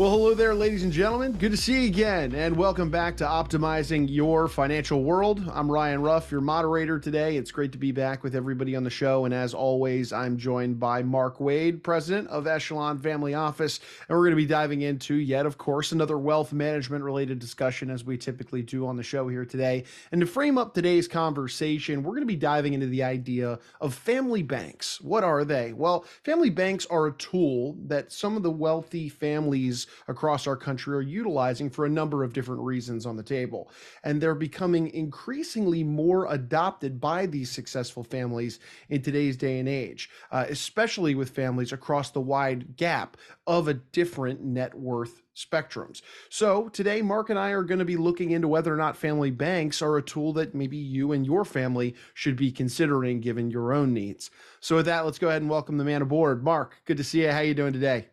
Well, 0.00 0.12
hello 0.12 0.32
there, 0.32 0.54
ladies 0.54 0.82
and 0.82 0.90
gentlemen. 0.90 1.32
Good 1.32 1.50
to 1.50 1.58
see 1.58 1.82
you 1.82 1.88
again, 1.88 2.34
and 2.34 2.56
welcome 2.56 2.88
back 2.88 3.18
to 3.18 3.24
Optimizing 3.24 4.06
Your 4.08 4.48
Financial 4.48 5.04
World. 5.04 5.44
I'm 5.52 5.70
Ryan 5.70 6.00
Ruff, 6.00 6.30
your 6.30 6.40
moderator 6.40 6.98
today. 6.98 7.36
It's 7.36 7.50
great 7.50 7.72
to 7.72 7.78
be 7.78 7.92
back 7.92 8.22
with 8.22 8.34
everybody 8.34 8.74
on 8.74 8.82
the 8.82 8.88
show, 8.88 9.26
and 9.26 9.34
as 9.34 9.52
always, 9.52 10.10
I'm 10.10 10.38
joined 10.38 10.80
by 10.80 11.02
Mark 11.02 11.38
Wade, 11.38 11.84
president 11.84 12.28
of 12.28 12.46
Echelon 12.46 12.98
Family 12.98 13.34
Office, 13.34 13.78
and 14.08 14.16
we're 14.16 14.24
going 14.24 14.30
to 14.30 14.36
be 14.36 14.46
diving 14.46 14.80
into 14.80 15.16
yet, 15.16 15.44
of 15.44 15.58
course, 15.58 15.92
another 15.92 16.16
wealth 16.16 16.54
management 16.54 17.04
related 17.04 17.38
discussion 17.38 17.90
as 17.90 18.02
we 18.02 18.16
typically 18.16 18.62
do 18.62 18.86
on 18.86 18.96
the 18.96 19.02
show 19.02 19.28
here 19.28 19.44
today. 19.44 19.84
And 20.12 20.22
to 20.22 20.26
frame 20.26 20.56
up 20.56 20.72
today's 20.72 21.08
conversation, 21.08 22.02
we're 22.02 22.12
going 22.12 22.22
to 22.22 22.26
be 22.26 22.36
diving 22.36 22.72
into 22.72 22.86
the 22.86 23.02
idea 23.02 23.58
of 23.82 23.92
family 23.92 24.42
banks. 24.42 24.98
What 25.02 25.24
are 25.24 25.44
they? 25.44 25.74
Well, 25.74 26.06
family 26.24 26.48
banks 26.48 26.86
are 26.86 27.08
a 27.08 27.12
tool 27.12 27.76
that 27.88 28.10
some 28.12 28.38
of 28.38 28.42
the 28.42 28.50
wealthy 28.50 29.10
families 29.10 29.88
across 30.08 30.46
our 30.46 30.56
country 30.56 30.96
are 30.96 31.02
utilizing 31.02 31.70
for 31.70 31.86
a 31.86 31.90
number 31.90 32.24
of 32.24 32.32
different 32.32 32.60
reasons 32.62 33.06
on 33.06 33.16
the 33.16 33.22
table. 33.22 33.70
And 34.04 34.20
they're 34.20 34.34
becoming 34.34 34.88
increasingly 34.88 35.84
more 35.84 36.26
adopted 36.32 37.00
by 37.00 37.26
these 37.26 37.50
successful 37.50 38.04
families 38.04 38.60
in 38.88 39.02
today's 39.02 39.36
day 39.36 39.58
and 39.58 39.68
age, 39.68 40.10
uh, 40.30 40.46
especially 40.48 41.14
with 41.14 41.30
families 41.30 41.72
across 41.72 42.10
the 42.10 42.20
wide 42.20 42.76
gap 42.76 43.16
of 43.46 43.68
a 43.68 43.74
different 43.74 44.42
net 44.42 44.74
worth 44.74 45.22
spectrums. 45.34 46.02
So 46.28 46.68
today, 46.68 47.02
Mark 47.02 47.30
and 47.30 47.38
I 47.38 47.50
are 47.50 47.62
going 47.62 47.78
to 47.78 47.84
be 47.84 47.96
looking 47.96 48.30
into 48.32 48.48
whether 48.48 48.72
or 48.72 48.76
not 48.76 48.96
family 48.96 49.30
banks 49.30 49.80
are 49.82 49.96
a 49.96 50.02
tool 50.02 50.32
that 50.34 50.54
maybe 50.54 50.76
you 50.76 51.12
and 51.12 51.24
your 51.24 51.44
family 51.44 51.94
should 52.14 52.36
be 52.36 52.52
considering 52.52 53.20
given 53.20 53.50
your 53.50 53.72
own 53.72 53.94
needs. 53.94 54.30
So 54.60 54.76
with 54.76 54.86
that, 54.86 55.04
let's 55.04 55.18
go 55.18 55.28
ahead 55.28 55.42
and 55.42 55.50
welcome 55.50 55.78
the 55.78 55.84
man 55.84 56.02
aboard. 56.02 56.44
Mark, 56.44 56.76
good 56.84 56.98
to 56.98 57.04
see 57.04 57.22
you. 57.22 57.30
How 57.30 57.40
you 57.40 57.54
doing 57.54 57.72
today? 57.72 58.08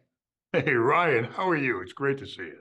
Hey 0.66 0.74
Ryan, 0.74 1.26
how 1.26 1.48
are 1.48 1.56
you? 1.56 1.82
It's 1.82 1.94
great 1.94 2.18
to 2.18 2.26
see 2.26 2.42
you. 2.42 2.58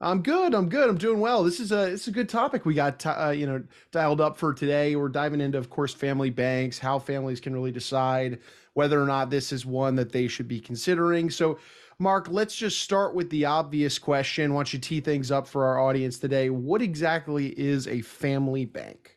I'm 0.00 0.22
good. 0.22 0.54
I'm 0.54 0.68
good. 0.68 0.88
I'm 0.88 0.98
doing 0.98 1.20
well. 1.20 1.44
This 1.44 1.60
is 1.60 1.70
a 1.70 1.84
it's 1.84 2.08
a 2.08 2.10
good 2.10 2.28
topic 2.28 2.66
we 2.66 2.74
got 2.74 3.06
uh, 3.06 3.30
you 3.30 3.46
know 3.46 3.62
dialed 3.92 4.20
up 4.20 4.36
for 4.36 4.52
today. 4.52 4.96
We're 4.96 5.08
diving 5.08 5.40
into, 5.40 5.56
of 5.56 5.70
course, 5.70 5.94
family 5.94 6.30
banks, 6.30 6.80
how 6.80 6.98
families 6.98 7.38
can 7.38 7.52
really 7.52 7.70
decide 7.70 8.40
whether 8.74 9.00
or 9.00 9.06
not 9.06 9.30
this 9.30 9.52
is 9.52 9.64
one 9.64 9.94
that 9.96 10.10
they 10.10 10.26
should 10.26 10.48
be 10.48 10.58
considering. 10.58 11.30
So, 11.30 11.60
Mark, 12.00 12.26
let's 12.28 12.56
just 12.56 12.82
start 12.82 13.14
with 13.14 13.30
the 13.30 13.44
obvious 13.44 14.00
question. 14.00 14.52
Why 14.52 14.58
don't 14.58 14.72
you 14.72 14.80
tee 14.80 15.00
things 15.00 15.30
up 15.30 15.46
for 15.46 15.64
our 15.64 15.78
audience 15.78 16.18
today? 16.18 16.50
What 16.50 16.82
exactly 16.82 17.56
is 17.56 17.86
a 17.86 18.00
family 18.00 18.64
bank? 18.64 19.16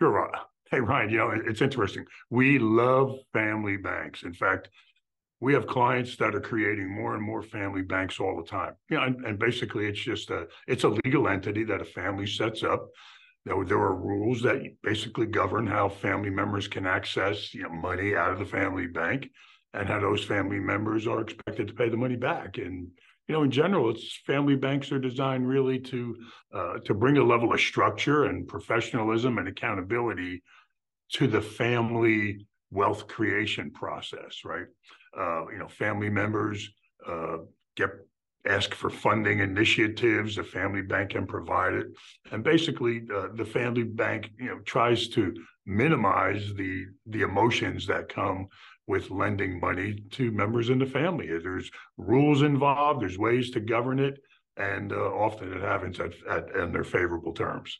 Sure. 0.00 0.30
Hey 0.70 0.78
Ryan, 0.78 1.10
you 1.10 1.18
know 1.18 1.32
it's 1.32 1.62
interesting. 1.62 2.04
We 2.30 2.60
love 2.60 3.18
family 3.32 3.76
banks. 3.76 4.22
In 4.22 4.32
fact, 4.32 4.68
we 5.40 5.54
have 5.54 5.66
clients 5.66 6.16
that 6.16 6.34
are 6.34 6.40
creating 6.40 6.94
more 6.94 7.14
and 7.14 7.22
more 7.22 7.42
family 7.42 7.82
banks 7.82 8.20
all 8.20 8.36
the 8.36 8.48
time. 8.48 8.74
Know, 8.90 9.02
and, 9.02 9.24
and 9.24 9.38
basically 9.38 9.86
it's 9.86 10.00
just 10.00 10.30
a 10.30 10.46
it's 10.68 10.84
a 10.84 10.96
legal 11.04 11.28
entity 11.28 11.64
that 11.64 11.80
a 11.80 11.84
family 11.84 12.26
sets 12.26 12.62
up. 12.62 12.88
There, 13.46 13.64
there 13.64 13.78
are 13.78 13.96
rules 13.96 14.42
that 14.42 14.62
basically 14.82 15.26
govern 15.26 15.66
how 15.66 15.88
family 15.88 16.28
members 16.28 16.68
can 16.68 16.86
access 16.86 17.54
you 17.54 17.62
know 17.62 17.70
money 17.70 18.14
out 18.14 18.32
of 18.32 18.38
the 18.38 18.44
family 18.44 18.86
bank 18.86 19.30
and 19.72 19.88
how 19.88 20.00
those 20.00 20.24
family 20.24 20.60
members 20.60 21.06
are 21.06 21.20
expected 21.20 21.68
to 21.68 21.74
pay 21.74 21.88
the 21.88 21.96
money 21.96 22.16
back. 22.16 22.58
And 22.58 22.88
you 23.28 23.34
know, 23.34 23.42
in 23.44 23.50
general, 23.50 23.90
it's 23.90 24.18
family 24.26 24.56
banks 24.56 24.90
are 24.92 24.98
designed 24.98 25.48
really 25.48 25.78
to 25.78 26.16
uh, 26.52 26.78
to 26.84 26.92
bring 26.92 27.16
a 27.16 27.24
level 27.24 27.54
of 27.54 27.60
structure 27.60 28.24
and 28.24 28.46
professionalism 28.46 29.38
and 29.38 29.48
accountability 29.48 30.42
to 31.12 31.26
the 31.26 31.40
family 31.40 32.46
wealth 32.70 33.06
creation 33.08 33.70
process, 33.70 34.42
right? 34.44 34.66
Uh, 35.16 35.48
you 35.50 35.58
know, 35.58 35.68
family 35.68 36.10
members 36.10 36.70
uh, 37.06 37.38
get 37.76 37.90
ask 38.46 38.74
for 38.74 38.88
funding 38.88 39.40
initiatives. 39.40 40.36
The 40.36 40.44
family 40.44 40.82
bank 40.82 41.10
can 41.10 41.26
provide 41.26 41.74
it, 41.74 41.86
and 42.30 42.42
basically, 42.42 43.02
uh, 43.14 43.28
the 43.34 43.44
family 43.44 43.82
bank, 43.82 44.30
you 44.38 44.46
know, 44.46 44.60
tries 44.60 45.08
to 45.08 45.34
minimize 45.66 46.54
the 46.54 46.86
the 47.06 47.22
emotions 47.22 47.86
that 47.86 48.08
come 48.08 48.48
with 48.86 49.10
lending 49.10 49.60
money 49.60 50.02
to 50.10 50.32
members 50.32 50.70
in 50.70 50.78
the 50.78 50.86
family. 50.86 51.26
There's 51.26 51.70
rules 51.96 52.42
involved. 52.42 53.02
There's 53.02 53.18
ways 53.18 53.50
to 53.50 53.60
govern 53.60 53.98
it, 53.98 54.18
and 54.56 54.92
uh, 54.92 54.96
often 54.96 55.52
it 55.52 55.62
happens 55.62 56.00
at, 56.00 56.12
at 56.28 56.50
in 56.56 56.72
their 56.72 56.84
favorable 56.84 57.32
terms. 57.32 57.78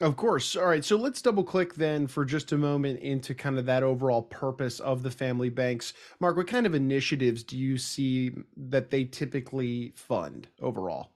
Of 0.00 0.16
course. 0.16 0.56
All 0.56 0.66
right. 0.66 0.84
So 0.84 0.96
let's 0.96 1.22
double 1.22 1.42
click 1.42 1.74
then 1.74 2.06
for 2.06 2.26
just 2.26 2.52
a 2.52 2.58
moment 2.58 3.00
into 3.00 3.34
kind 3.34 3.58
of 3.58 3.64
that 3.64 3.82
overall 3.82 4.22
purpose 4.22 4.78
of 4.78 5.02
the 5.02 5.10
family 5.10 5.48
banks. 5.48 5.94
Mark, 6.20 6.36
what 6.36 6.46
kind 6.46 6.66
of 6.66 6.74
initiatives 6.74 7.42
do 7.42 7.56
you 7.56 7.78
see 7.78 8.32
that 8.58 8.90
they 8.90 9.04
typically 9.04 9.94
fund 9.96 10.48
overall? 10.60 11.12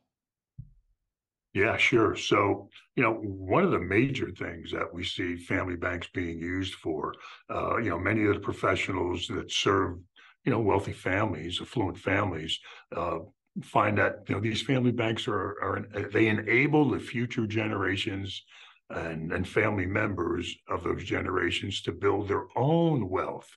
Yeah, 1.52 1.76
sure. 1.76 2.16
So, 2.16 2.70
you 2.94 3.02
know, 3.02 3.12
one 3.12 3.64
of 3.64 3.72
the 3.72 3.80
major 3.80 4.30
things 4.30 4.70
that 4.70 4.94
we 4.94 5.04
see 5.04 5.36
family 5.36 5.76
banks 5.76 6.08
being 6.14 6.38
used 6.38 6.74
for, 6.74 7.12
uh, 7.52 7.76
you 7.78 7.90
know, 7.90 7.98
many 7.98 8.24
of 8.24 8.34
the 8.34 8.40
professionals 8.40 9.26
that 9.26 9.50
serve, 9.50 9.98
you 10.44 10.52
know, 10.52 10.60
wealthy 10.60 10.92
families, 10.92 11.60
affluent 11.60 11.98
families, 11.98 12.58
uh, 12.96 13.18
find 13.62 13.98
that 13.98 14.22
you 14.28 14.34
know 14.34 14.40
these 14.40 14.62
family 14.62 14.92
banks 14.92 15.26
are 15.26 15.56
are 15.60 15.84
they 16.12 16.28
enable 16.28 16.88
the 16.88 17.00
future 17.00 17.48
generations 17.48 18.44
and, 18.90 19.32
and 19.32 19.46
family 19.46 19.86
members 19.86 20.54
of 20.68 20.84
those 20.84 21.04
generations 21.04 21.82
to 21.82 21.92
build 21.92 22.28
their 22.28 22.46
own 22.56 23.08
wealth 23.08 23.48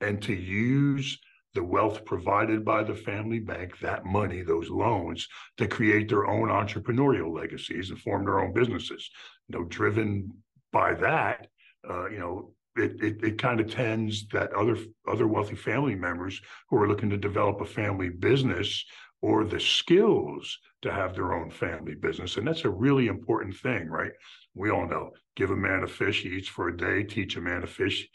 and 0.00 0.22
to 0.22 0.34
use 0.34 1.18
the 1.54 1.62
wealth 1.62 2.04
provided 2.04 2.64
by 2.64 2.82
the 2.82 2.94
family 2.94 3.40
bank, 3.40 3.78
that 3.80 4.04
money, 4.04 4.42
those 4.42 4.70
loans, 4.70 5.26
to 5.56 5.66
create 5.66 6.08
their 6.08 6.26
own 6.26 6.48
entrepreneurial 6.48 7.34
legacies 7.34 7.90
and 7.90 7.98
form 7.98 8.24
their 8.24 8.40
own 8.40 8.52
businesses. 8.52 9.10
You 9.48 9.58
know, 9.58 9.64
driven 9.64 10.32
by 10.72 10.94
that, 10.94 11.48
uh, 11.88 12.08
you 12.08 12.18
know, 12.18 12.52
it, 12.76 13.02
it, 13.02 13.24
it 13.24 13.38
kind 13.38 13.58
of 13.58 13.70
tends 13.70 14.28
that 14.28 14.52
other 14.52 14.76
other 15.08 15.26
wealthy 15.26 15.56
family 15.56 15.96
members 15.96 16.40
who 16.68 16.76
are 16.76 16.86
looking 16.86 17.10
to 17.10 17.16
develop 17.16 17.60
a 17.60 17.66
family 17.66 18.10
business 18.10 18.84
or 19.22 19.44
the 19.44 19.60
skills 19.60 20.58
to 20.82 20.92
have 20.92 21.14
their 21.14 21.34
own 21.34 21.50
family 21.50 21.94
business. 21.94 22.36
And 22.36 22.46
that's 22.46 22.64
a 22.64 22.70
really 22.70 23.06
important 23.06 23.56
thing, 23.56 23.88
right? 23.88 24.12
We 24.54 24.70
all 24.70 24.86
know 24.88 25.10
give 25.36 25.50
a 25.50 25.56
man 25.56 25.82
a 25.84 25.86
fish, 25.86 26.22
he 26.22 26.30
eats 26.30 26.48
for 26.48 26.68
a 26.68 26.76
day, 26.76 27.02
teach 27.02 27.36
a 27.36 27.40
man 27.40 27.62
a 27.62 27.66
fish, 27.66 28.08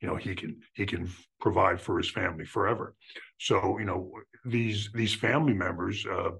you 0.00 0.08
know, 0.08 0.16
he 0.16 0.34
can 0.34 0.60
he 0.74 0.86
can 0.86 1.10
provide 1.40 1.80
for 1.80 1.98
his 1.98 2.10
family 2.10 2.44
forever. 2.44 2.94
So, 3.38 3.78
you 3.78 3.84
know, 3.84 4.12
these 4.44 4.90
these 4.94 5.14
family 5.14 5.54
members, 5.54 6.06
uh, 6.06 6.30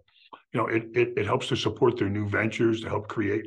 you 0.52 0.60
know, 0.60 0.66
it, 0.66 0.84
it, 0.94 1.14
it 1.16 1.26
helps 1.26 1.48
to 1.48 1.56
support 1.56 1.96
their 1.96 2.08
new 2.08 2.28
ventures, 2.28 2.80
to 2.80 2.88
help 2.88 3.08
create 3.08 3.46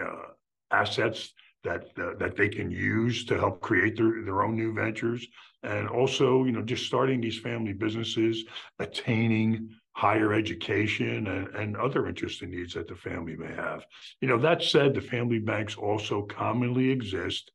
uh, 0.00 0.32
assets 0.70 1.32
that 1.62 1.86
uh, 1.98 2.14
that 2.18 2.36
they 2.36 2.48
can 2.48 2.70
use 2.70 3.24
to 3.24 3.38
help 3.38 3.60
create 3.60 3.96
their, 3.96 4.22
their 4.22 4.42
own 4.42 4.54
new 4.54 4.72
ventures 4.74 5.26
and 5.62 5.88
also 5.88 6.44
you 6.44 6.52
know 6.52 6.62
just 6.62 6.84
starting 6.84 7.20
these 7.20 7.38
family 7.38 7.72
businesses 7.72 8.44
attaining 8.78 9.70
higher 9.94 10.32
education 10.32 11.26
and, 11.28 11.48
and 11.54 11.76
other 11.76 12.06
interests 12.06 12.42
and 12.42 12.50
needs 12.50 12.74
that 12.74 12.88
the 12.88 12.96
family 12.96 13.36
may 13.36 13.54
have. 13.54 13.84
You 14.20 14.28
know, 14.28 14.38
that 14.38 14.62
said, 14.62 14.94
the 14.94 15.00
family 15.00 15.38
banks 15.38 15.76
also 15.76 16.22
commonly 16.22 16.90
exist 16.90 17.52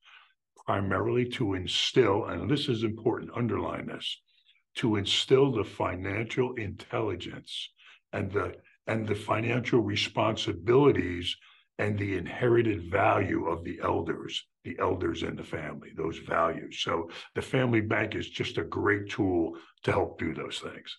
primarily 0.65 1.25
to 1.25 1.55
instill, 1.55 2.25
and 2.25 2.49
this 2.49 2.69
is 2.69 2.83
important, 2.83 3.31
underline 3.35 3.87
this, 3.87 4.21
to 4.75 4.95
instill 4.95 5.51
the 5.51 5.63
financial 5.63 6.53
intelligence 6.55 7.69
and 8.13 8.31
the 8.31 8.55
and 8.87 9.07
the 9.07 9.15
financial 9.15 9.81
responsibilities 9.81 11.35
and 11.77 11.97
the 11.97 12.17
inherited 12.17 12.89
value 12.89 13.47
of 13.47 13.63
the 13.63 13.79
elders, 13.83 14.45
the 14.63 14.75
elders 14.79 15.23
in 15.23 15.35
the 15.35 15.43
family, 15.43 15.91
those 15.95 16.17
values. 16.17 16.81
So 16.81 17.09
the 17.35 17.41
family 17.41 17.81
bank 17.81 18.15
is 18.15 18.29
just 18.29 18.57
a 18.57 18.63
great 18.63 19.09
tool 19.09 19.57
to 19.83 19.91
help 19.91 20.19
do 20.19 20.33
those 20.33 20.59
things. 20.59 20.97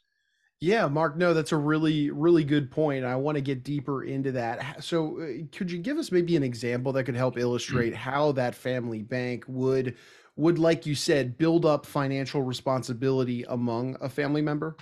Yeah, 0.61 0.89
Mark, 0.89 1.17
no, 1.17 1.33
that's 1.33 1.53
a 1.53 1.57
really, 1.57 2.11
really 2.11 2.45
good 2.45 2.71
point. 2.71 3.03
I 3.03 3.17
want 3.17 3.37
to 3.37 3.41
get 3.41 3.65
deeper 3.65 4.05
into 4.05 4.33
that. 4.33 4.85
So, 4.85 5.21
uh, 5.23 5.27
could 5.53 5.71
you 5.71 5.79
give 5.79 5.97
us 5.97 6.13
maybe 6.13 6.37
an 6.37 6.43
example 6.43 6.93
that 6.93 7.05
could 7.05 7.17
help 7.17 7.37
mm. 7.37 7.41
illustrate 7.41 7.95
how 7.95 8.33
that 8.33 8.55
family 8.55 9.01
bank 9.01 9.45
would, 9.49 9.97
would 10.37 10.59
like 10.59 10.85
you 10.85 10.95
said, 10.95 11.39
build 11.39 11.65
up 11.65 11.87
financial 11.87 12.43
responsibility 12.43 13.43
among 13.49 13.97
a 14.03 14.09
family 14.11 14.43
member? 14.43 14.77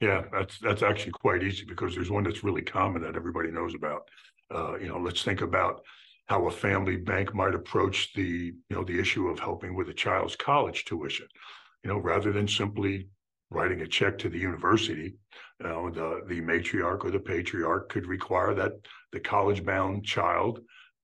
Yeah, 0.00 0.24
that's 0.32 0.58
that's 0.58 0.82
actually 0.82 1.12
quite 1.12 1.44
easy 1.44 1.64
because 1.64 1.94
there's 1.94 2.10
one 2.10 2.24
that's 2.24 2.42
really 2.42 2.62
common 2.62 3.02
that 3.02 3.16
everybody 3.16 3.50
knows 3.50 3.74
about. 3.74 4.08
Uh, 4.52 4.76
you 4.76 4.88
know, 4.88 4.98
let's 4.98 5.22
think 5.22 5.42
about 5.42 5.82
how 6.26 6.46
a 6.46 6.50
family 6.50 6.96
bank 6.96 7.34
might 7.34 7.54
approach 7.54 8.12
the 8.14 8.22
you 8.22 8.76
know 8.76 8.82
the 8.82 8.98
issue 8.98 9.28
of 9.28 9.38
helping 9.38 9.76
with 9.76 9.88
a 9.88 9.94
child's 9.94 10.34
college 10.34 10.84
tuition. 10.84 11.26
You 11.84 11.90
know, 11.90 11.98
rather 11.98 12.32
than 12.32 12.48
simply 12.48 13.08
writing 13.52 13.82
a 13.82 13.86
check 13.86 14.18
to 14.18 14.28
the 14.28 14.38
university, 14.38 15.14
you 15.60 15.66
know, 15.66 15.90
the, 15.90 16.22
the 16.26 16.40
matriarch 16.40 17.04
or 17.04 17.10
the 17.10 17.20
patriarch 17.20 17.88
could 17.88 18.06
require 18.06 18.54
that 18.54 18.72
the 19.12 19.20
college 19.20 19.64
bound 19.64 20.04
child 20.04 20.60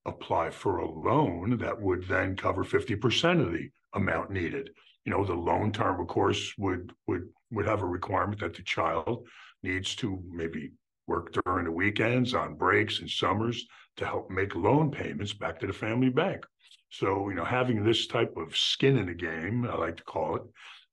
apply 0.06 0.50
for 0.50 0.78
a 0.78 0.90
loan 0.90 1.58
that 1.58 1.80
would 1.80 2.06
then 2.08 2.36
cover 2.36 2.64
50% 2.64 3.40
of 3.40 3.52
the 3.52 3.68
amount 3.94 4.30
needed. 4.30 4.70
You 5.04 5.12
know, 5.12 5.24
the 5.24 5.34
loan 5.34 5.72
term, 5.72 6.00
of 6.00 6.08
course, 6.08 6.52
would 6.58 6.92
would 7.06 7.28
would 7.50 7.66
have 7.66 7.82
a 7.82 7.86
requirement 7.86 8.40
that 8.40 8.54
the 8.54 8.62
child 8.62 9.26
needs 9.62 9.94
to 9.96 10.22
maybe 10.30 10.72
work 11.06 11.34
during 11.44 11.64
the 11.64 11.72
weekends 11.72 12.34
on 12.34 12.54
breaks 12.54 13.00
and 13.00 13.08
summers 13.08 13.66
to 13.96 14.04
help 14.04 14.30
make 14.30 14.54
loan 14.54 14.90
payments 14.90 15.32
back 15.32 15.58
to 15.58 15.66
the 15.66 15.72
family 15.72 16.10
bank. 16.10 16.44
So, 16.90 17.28
you 17.28 17.34
know, 17.34 17.44
having 17.44 17.84
this 17.84 18.06
type 18.06 18.34
of 18.36 18.56
skin 18.56 18.96
in 18.98 19.06
the 19.06 19.14
game, 19.14 19.66
I 19.66 19.76
like 19.76 19.96
to 19.96 20.04
call 20.04 20.36
it, 20.36 20.42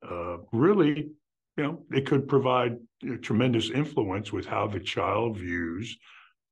uh, 0.10 0.38
really, 0.52 1.10
you 1.58 1.64
know, 1.64 1.84
it 1.92 2.06
could 2.06 2.28
provide 2.28 2.78
tremendous 3.22 3.70
influence 3.70 4.32
with 4.32 4.46
how 4.46 4.68
the 4.68 4.80
child 4.80 5.38
views 5.38 5.98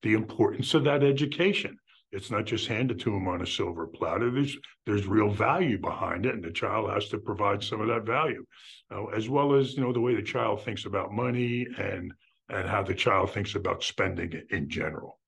the 0.01 0.13
importance 0.13 0.73
of 0.73 0.83
that 0.83 1.03
education. 1.03 1.77
It's 2.11 2.29
not 2.29 2.45
just 2.45 2.67
handed 2.67 2.99
to 2.99 3.11
them 3.11 3.27
on 3.27 3.41
a 3.41 3.47
silver 3.47 3.87
platter. 3.87 4.29
There's 4.29 4.55
there's 4.85 5.07
real 5.07 5.31
value 5.31 5.79
behind 5.79 6.27
it, 6.27 6.35
and 6.35 6.43
the 6.43 6.51
child 6.51 6.91
has 6.91 7.09
to 7.09 7.17
provide 7.17 7.63
some 7.63 7.81
of 7.81 7.87
that 7.87 8.05
value, 8.05 8.45
uh, 8.93 9.05
as 9.05 9.29
well 9.29 9.55
as 9.55 9.73
you 9.73 9.81
know 9.81 9.91
the 9.91 9.99
way 9.99 10.13
the 10.15 10.21
child 10.21 10.63
thinks 10.63 10.85
about 10.85 11.11
money 11.11 11.65
and 11.77 12.13
and 12.49 12.69
how 12.69 12.83
the 12.83 12.93
child 12.93 13.31
thinks 13.31 13.55
about 13.55 13.83
spending 13.83 14.43
in 14.51 14.69
general. 14.69 15.19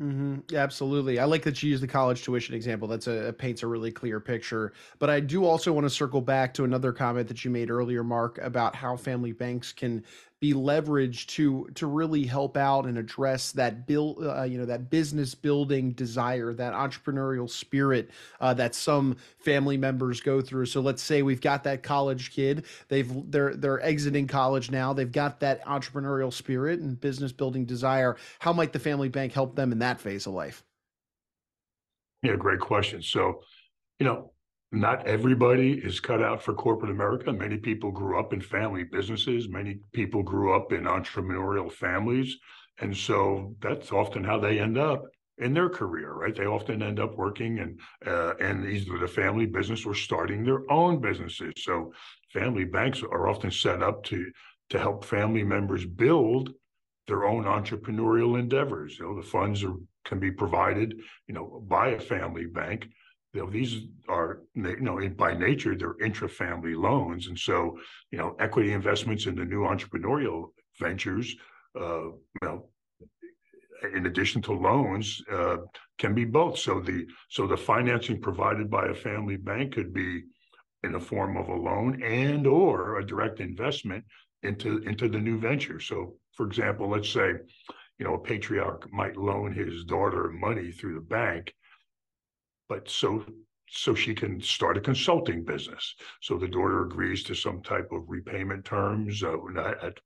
Mm-hmm. 0.00 0.54
Absolutely. 0.54 1.18
I 1.18 1.24
like 1.24 1.42
that 1.42 1.60
you 1.60 1.70
use 1.70 1.80
the 1.80 1.88
college 1.88 2.22
tuition 2.22 2.54
example. 2.54 2.86
That's 2.86 3.08
a 3.08 3.34
paints 3.36 3.64
a 3.64 3.66
really 3.66 3.90
clear 3.90 4.20
picture. 4.20 4.72
But 5.00 5.10
I 5.10 5.18
do 5.18 5.44
also 5.44 5.72
want 5.72 5.86
to 5.86 5.90
circle 5.90 6.20
back 6.20 6.54
to 6.54 6.64
another 6.64 6.92
comment 6.92 7.26
that 7.26 7.44
you 7.44 7.50
made 7.50 7.68
earlier, 7.68 8.04
Mark, 8.04 8.38
about 8.38 8.76
how 8.76 8.96
family 8.96 9.32
banks 9.32 9.72
can 9.72 10.04
be 10.40 10.54
leveraged 10.54 11.26
to 11.26 11.68
to 11.74 11.86
really 11.86 12.24
help 12.24 12.56
out 12.56 12.86
and 12.86 12.96
address 12.96 13.50
that 13.52 13.86
build 13.86 14.24
uh, 14.24 14.44
you 14.44 14.56
know 14.56 14.64
that 14.66 14.88
business 14.88 15.34
building 15.34 15.90
desire 15.92 16.52
that 16.52 16.72
entrepreneurial 16.72 17.50
spirit 17.50 18.10
uh, 18.40 18.54
that 18.54 18.74
some 18.74 19.16
family 19.38 19.76
members 19.76 20.20
go 20.20 20.40
through. 20.40 20.66
So 20.66 20.80
let's 20.80 21.02
say 21.02 21.22
we've 21.22 21.40
got 21.40 21.64
that 21.64 21.82
college 21.82 22.32
kid 22.32 22.66
they've 22.88 23.10
they're 23.30 23.56
they're 23.56 23.82
exiting 23.82 24.28
college 24.28 24.70
now 24.70 24.92
they've 24.92 25.10
got 25.10 25.40
that 25.40 25.64
entrepreneurial 25.64 26.32
spirit 26.32 26.80
and 26.80 27.00
business 27.00 27.32
building 27.32 27.64
desire. 27.64 28.16
How 28.38 28.52
might 28.52 28.72
the 28.72 28.78
family 28.78 29.08
bank 29.08 29.32
help 29.32 29.56
them 29.56 29.72
in 29.72 29.80
that 29.80 30.00
phase 30.00 30.26
of 30.26 30.34
life? 30.34 30.62
Yeah 32.22 32.36
great 32.36 32.60
question. 32.60 33.02
So 33.02 33.42
you 33.98 34.06
know 34.06 34.32
not 34.70 35.06
everybody 35.06 35.72
is 35.72 36.00
cut 36.00 36.22
out 36.22 36.42
for 36.42 36.52
corporate 36.52 36.90
America. 36.90 37.32
Many 37.32 37.56
people 37.56 37.90
grew 37.90 38.18
up 38.18 38.32
in 38.32 38.40
family 38.40 38.84
businesses. 38.84 39.48
Many 39.48 39.78
people 39.92 40.22
grew 40.22 40.54
up 40.54 40.72
in 40.72 40.84
entrepreneurial 40.84 41.72
families. 41.72 42.36
And 42.80 42.96
so 42.96 43.54
that's 43.60 43.92
often 43.92 44.22
how 44.24 44.38
they 44.38 44.60
end 44.60 44.76
up 44.76 45.04
in 45.38 45.54
their 45.54 45.70
career, 45.70 46.12
right? 46.12 46.34
They 46.34 46.46
often 46.46 46.82
end 46.82 47.00
up 47.00 47.16
working 47.16 47.60
and 47.60 47.80
uh, 48.06 48.34
and 48.40 48.66
either 48.66 48.98
the 48.98 49.08
family 49.08 49.46
business 49.46 49.86
or 49.86 49.94
starting 49.94 50.44
their 50.44 50.70
own 50.70 51.00
businesses. 51.00 51.52
So 51.58 51.92
family 52.32 52.64
banks 52.64 53.02
are 53.02 53.28
often 53.28 53.50
set 53.50 53.82
up 53.82 54.04
to 54.04 54.30
to 54.70 54.78
help 54.78 55.04
family 55.04 55.44
members 55.44 55.86
build 55.86 56.52
their 57.06 57.24
own 57.24 57.44
entrepreneurial 57.44 58.38
endeavors. 58.38 58.98
You 58.98 59.06
know, 59.06 59.16
the 59.16 59.26
funds 59.26 59.64
are, 59.64 59.74
can 60.04 60.18
be 60.18 60.30
provided, 60.30 61.00
you 61.26 61.34
know, 61.34 61.64
by 61.66 61.88
a 61.88 62.00
family 62.00 62.46
bank 62.46 62.86
you 63.34 63.40
know, 63.40 63.50
these 63.50 63.82
are, 64.08 64.40
you 64.54 64.80
know, 64.80 65.06
by 65.10 65.34
nature, 65.34 65.76
they're 65.76 66.00
intra-family 66.02 66.74
loans. 66.74 67.28
And 67.28 67.38
so, 67.38 67.78
you 68.10 68.18
know, 68.18 68.34
equity 68.40 68.72
investments 68.72 69.26
in 69.26 69.34
the 69.34 69.44
new 69.44 69.62
entrepreneurial 69.62 70.52
ventures, 70.80 71.36
uh, 71.78 72.04
you 72.06 72.42
know, 72.42 72.68
in 73.94 74.06
addition 74.06 74.40
to 74.42 74.52
loans, 74.52 75.22
uh, 75.30 75.58
can 75.98 76.14
be 76.14 76.24
both. 76.24 76.58
So 76.58 76.80
the 76.80 77.06
so 77.28 77.46
the 77.46 77.56
financing 77.56 78.20
provided 78.20 78.70
by 78.70 78.86
a 78.86 78.94
family 78.94 79.36
bank 79.36 79.74
could 79.74 79.92
be 79.92 80.22
in 80.82 80.92
the 80.92 81.00
form 81.00 81.36
of 81.36 81.48
a 81.48 81.54
loan 81.54 82.02
and 82.02 82.46
or 82.46 82.98
a 82.98 83.06
direct 83.06 83.40
investment 83.40 84.04
into 84.42 84.78
into 84.78 85.08
the 85.08 85.18
new 85.18 85.38
venture. 85.38 85.80
So, 85.80 86.14
for 86.32 86.46
example, 86.46 86.88
let's 86.88 87.10
say, 87.10 87.34
you 87.98 88.06
know, 88.06 88.14
a 88.14 88.18
patriarch 88.18 88.90
might 88.92 89.16
loan 89.16 89.52
his 89.52 89.84
daughter 89.84 90.30
money 90.30 90.72
through 90.72 90.94
the 90.94 91.00
bank 91.00 91.52
but 92.68 92.88
so 92.88 93.24
so 93.70 93.94
she 93.94 94.14
can 94.14 94.40
start 94.40 94.78
a 94.78 94.80
consulting 94.80 95.44
business. 95.44 95.94
So 96.22 96.38
the 96.38 96.48
daughter 96.48 96.84
agrees 96.84 97.22
to 97.24 97.34
some 97.34 97.62
type 97.62 97.88
of 97.92 98.04
repayment 98.08 98.64
terms 98.64 99.22
uh, 99.22 99.36
at, 99.82 99.98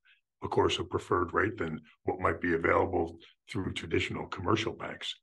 of 0.43 0.50
course, 0.50 0.81
a 0.81 0.85
preferred 0.85 1.32
rate 1.32 1.56
than 1.59 1.81
what 2.03 2.19
might 2.19 2.41
be 2.41 2.55
available 2.55 3.19
through 3.49 3.73
traditional 3.75 4.26
commercial 4.26 4.73
banks. 4.73 5.14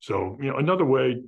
So 0.00 0.36
you 0.40 0.50
know 0.50 0.58
another 0.58 0.84
way. 0.84 1.22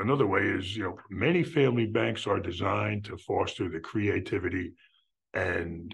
Another 0.00 0.28
way 0.28 0.42
is, 0.42 0.76
you 0.76 0.84
know, 0.84 0.96
many 1.10 1.42
family 1.42 1.86
banks 1.86 2.28
are 2.28 2.38
designed 2.38 3.04
to 3.06 3.16
foster 3.16 3.68
the 3.68 3.80
creativity 3.80 4.74
and 5.34 5.92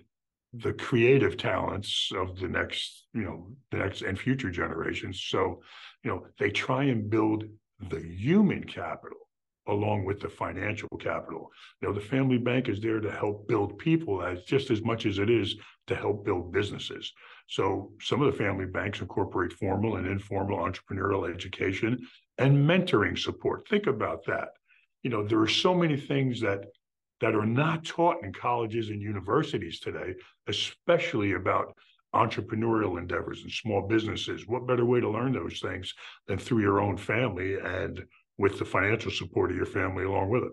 the 0.52 0.74
creative 0.74 1.38
talents 1.38 2.12
of 2.14 2.38
the 2.38 2.48
next, 2.48 3.06
you 3.14 3.22
know, 3.22 3.56
the 3.70 3.78
next 3.78 4.02
and 4.02 4.18
future 4.18 4.50
generations. 4.50 5.22
So, 5.26 5.62
you 6.02 6.10
know, 6.10 6.26
they 6.38 6.50
try 6.50 6.84
and 6.84 7.08
build 7.08 7.44
the 7.80 8.00
human 8.00 8.64
capital 8.64 9.18
along 9.68 10.04
with 10.04 10.20
the 10.20 10.28
financial 10.28 10.88
capital. 11.00 11.50
You 11.80 11.88
know, 11.88 11.94
the 11.94 12.00
family 12.00 12.38
bank 12.38 12.68
is 12.68 12.80
there 12.80 13.00
to 13.00 13.10
help 13.10 13.48
build 13.48 13.78
people 13.78 14.22
as 14.22 14.42
just 14.44 14.70
as 14.70 14.82
much 14.82 15.06
as 15.06 15.18
it 15.18 15.30
is 15.30 15.56
to 15.86 15.94
help 15.94 16.24
build 16.24 16.52
businesses. 16.52 17.12
So 17.48 17.92
some 18.00 18.20
of 18.22 18.30
the 18.30 18.38
family 18.38 18.66
banks 18.66 19.00
incorporate 19.00 19.52
formal 19.52 19.96
and 19.96 20.06
informal 20.06 20.58
entrepreneurial 20.58 21.32
education 21.32 22.06
and 22.38 22.56
mentoring 22.56 23.18
support. 23.18 23.66
Think 23.68 23.86
about 23.86 24.24
that. 24.26 24.48
You 25.02 25.10
know, 25.10 25.26
there 25.26 25.40
are 25.40 25.48
so 25.48 25.74
many 25.74 25.96
things 25.96 26.40
that 26.40 26.66
that 27.20 27.34
are 27.34 27.46
not 27.46 27.84
taught 27.84 28.22
in 28.22 28.32
colleges 28.32 28.88
and 28.88 29.00
universities 29.00 29.80
today, 29.80 30.14
especially 30.48 31.32
about 31.32 31.74
entrepreneurial 32.14 32.98
endeavors 32.98 33.42
and 33.42 33.50
small 33.50 33.86
businesses. 33.86 34.46
What 34.46 34.66
better 34.66 34.84
way 34.84 35.00
to 35.00 35.10
learn 35.10 35.32
those 35.32 35.60
things 35.60 35.92
than 36.26 36.38
through 36.38 36.60
your 36.60 36.80
own 36.80 36.96
family 36.96 37.58
and 37.58 38.04
with 38.38 38.58
the 38.58 38.64
financial 38.64 39.10
support 39.10 39.50
of 39.50 39.56
your 39.56 39.66
family 39.66 40.04
along 40.04 40.30
with 40.30 40.44
it? 40.44 40.52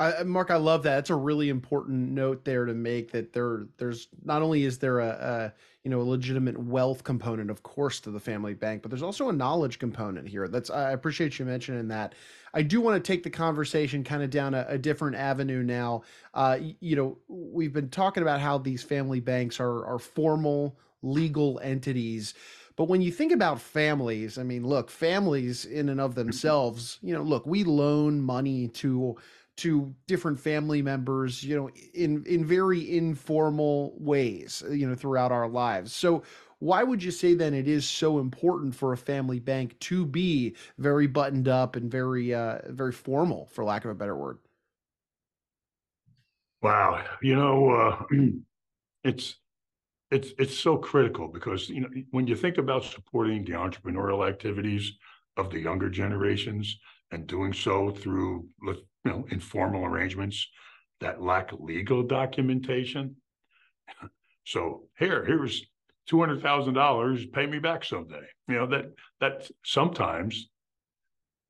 I, 0.00 0.22
Mark, 0.22 0.50
I 0.50 0.56
love 0.56 0.82
that. 0.84 0.94
That's 0.94 1.10
a 1.10 1.14
really 1.14 1.50
important 1.50 2.12
note 2.12 2.42
there 2.42 2.64
to 2.64 2.72
make 2.72 3.12
that 3.12 3.34
there, 3.34 3.66
there's 3.76 4.08
not 4.24 4.40
only 4.40 4.64
is 4.64 4.78
there 4.78 4.98
a, 5.00 5.08
a, 5.08 5.52
you 5.84 5.90
know 5.90 6.00
a 6.00 6.02
legitimate 6.02 6.58
wealth 6.58 7.04
component, 7.04 7.50
of 7.50 7.62
course, 7.62 8.00
to 8.00 8.10
the 8.10 8.18
family 8.18 8.54
bank, 8.54 8.80
but 8.80 8.90
there's 8.90 9.02
also 9.02 9.28
a 9.28 9.32
knowledge 9.32 9.78
component 9.78 10.26
here. 10.26 10.48
That's 10.48 10.70
I 10.70 10.92
appreciate 10.92 11.38
you 11.38 11.44
mentioning 11.44 11.88
that. 11.88 12.14
I 12.54 12.62
do 12.62 12.80
want 12.80 13.02
to 13.02 13.12
take 13.12 13.22
the 13.22 13.30
conversation 13.30 14.02
kind 14.02 14.22
of 14.22 14.30
down 14.30 14.54
a, 14.54 14.64
a 14.68 14.78
different 14.78 15.16
avenue 15.16 15.62
now. 15.62 16.02
Uh, 16.32 16.58
you 16.80 16.96
know, 16.96 17.18
we've 17.28 17.72
been 17.72 17.90
talking 17.90 18.22
about 18.22 18.40
how 18.40 18.56
these 18.56 18.82
family 18.82 19.20
banks 19.20 19.60
are 19.60 19.84
are 19.84 19.98
formal 19.98 20.78
legal 21.02 21.60
entities. 21.62 22.34
But 22.80 22.88
when 22.88 23.02
you 23.02 23.12
think 23.12 23.30
about 23.30 23.60
families, 23.60 24.38
I 24.38 24.42
mean, 24.42 24.66
look, 24.66 24.88
families 24.88 25.66
in 25.66 25.90
and 25.90 26.00
of 26.00 26.14
themselves, 26.14 26.98
you 27.02 27.12
know, 27.12 27.20
look, 27.20 27.44
we 27.44 27.62
loan 27.62 28.22
money 28.22 28.68
to 28.68 29.18
to 29.58 29.94
different 30.06 30.40
family 30.40 30.80
members, 30.80 31.44
you 31.44 31.56
know, 31.56 31.68
in 31.92 32.24
in 32.24 32.42
very 32.42 32.96
informal 32.96 33.92
ways, 33.98 34.62
you 34.70 34.88
know, 34.88 34.94
throughout 34.94 35.30
our 35.30 35.46
lives. 35.46 35.92
So 35.92 36.22
why 36.60 36.82
would 36.82 37.02
you 37.02 37.10
say 37.10 37.34
then 37.34 37.52
it 37.52 37.68
is 37.68 37.86
so 37.86 38.18
important 38.18 38.74
for 38.74 38.94
a 38.94 38.96
family 38.96 39.40
bank 39.40 39.78
to 39.80 40.06
be 40.06 40.56
very 40.78 41.06
buttoned 41.06 41.48
up 41.48 41.76
and 41.76 41.90
very 41.90 42.32
uh, 42.32 42.60
very 42.68 42.92
formal, 42.92 43.44
for 43.52 43.62
lack 43.62 43.84
of 43.84 43.90
a 43.90 43.94
better 43.94 44.16
word? 44.16 44.38
Wow, 46.62 47.04
you 47.20 47.36
know, 47.36 47.68
uh, 47.68 48.04
it's 49.04 49.36
it's 50.10 50.32
it's 50.38 50.58
so 50.58 50.76
critical 50.76 51.28
because 51.28 51.68
you 51.68 51.80
know 51.82 51.88
when 52.10 52.26
you 52.26 52.34
think 52.34 52.58
about 52.58 52.84
supporting 52.84 53.44
the 53.44 53.52
entrepreneurial 53.52 54.28
activities 54.28 54.92
of 55.36 55.50
the 55.50 55.60
younger 55.60 55.88
generations 55.88 56.78
and 57.12 57.26
doing 57.26 57.52
so 57.52 57.90
through 57.90 58.46
you 58.64 58.76
know, 59.04 59.24
informal 59.30 59.84
arrangements 59.84 60.48
that 61.00 61.22
lack 61.22 61.50
legal 61.58 62.02
documentation. 62.02 63.16
So 64.44 64.84
here, 64.98 65.24
here's 65.24 65.64
two 66.06 66.18
hundred 66.20 66.42
thousand 66.42 66.74
dollars. 66.74 67.26
Pay 67.26 67.46
me 67.46 67.58
back 67.58 67.84
someday. 67.84 68.26
You 68.48 68.56
know 68.56 68.66
that 68.66 68.86
that 69.20 69.50
sometimes, 69.64 70.48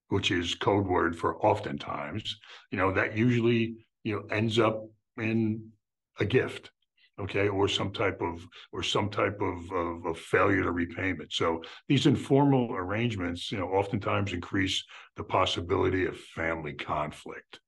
which 0.09 0.31
is 0.31 0.55
code 0.55 0.87
word 0.87 1.17
for 1.17 1.45
oftentimes, 1.45 2.39
you 2.71 2.79
know 2.79 2.93
that 2.93 3.17
usually 3.17 3.87
you 4.05 4.17
know 4.17 4.25
ends 4.31 4.59
up 4.59 4.85
in 5.19 5.71
a 6.19 6.25
gift 6.25 6.71
okay, 7.21 7.49
or 7.49 7.69
some 7.69 7.93
type 7.93 8.21
of 8.21 8.47
or 8.73 8.83
some 8.83 9.11
type 9.11 9.39
of, 9.41 9.71
of, 9.73 10.07
of, 10.07 10.19
failure 10.19 10.63
to 10.63 10.73
repayment. 10.73 11.33
So 11.33 11.63
these 11.89 12.07
informal 12.07 12.75
arrangements, 12.75 13.53
you 13.53 13.59
know, 13.59 13.69
oftentimes 13.69 14.33
increase 14.33 14.83
the 15.17 15.25
possibility 15.25 16.07
of 16.07 16.19
family 16.19 16.73
conflict. 16.73 17.61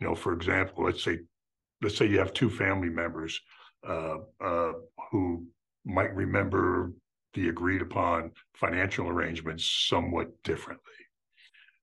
You 0.00 0.08
know, 0.08 0.14
for 0.14 0.32
example, 0.32 0.84
let's 0.84 1.02
say 1.02 1.20
let's 1.80 1.96
say 1.96 2.06
you 2.06 2.18
have 2.18 2.32
two 2.32 2.50
family 2.50 2.90
members 2.90 3.40
uh, 3.88 4.18
uh, 4.44 4.72
who 5.10 5.46
might 5.84 6.14
remember 6.14 6.92
the 7.34 7.48
agreed 7.48 7.82
upon 7.82 8.30
financial 8.54 9.08
arrangements 9.08 9.86
somewhat 9.88 10.28
differently. 10.42 10.82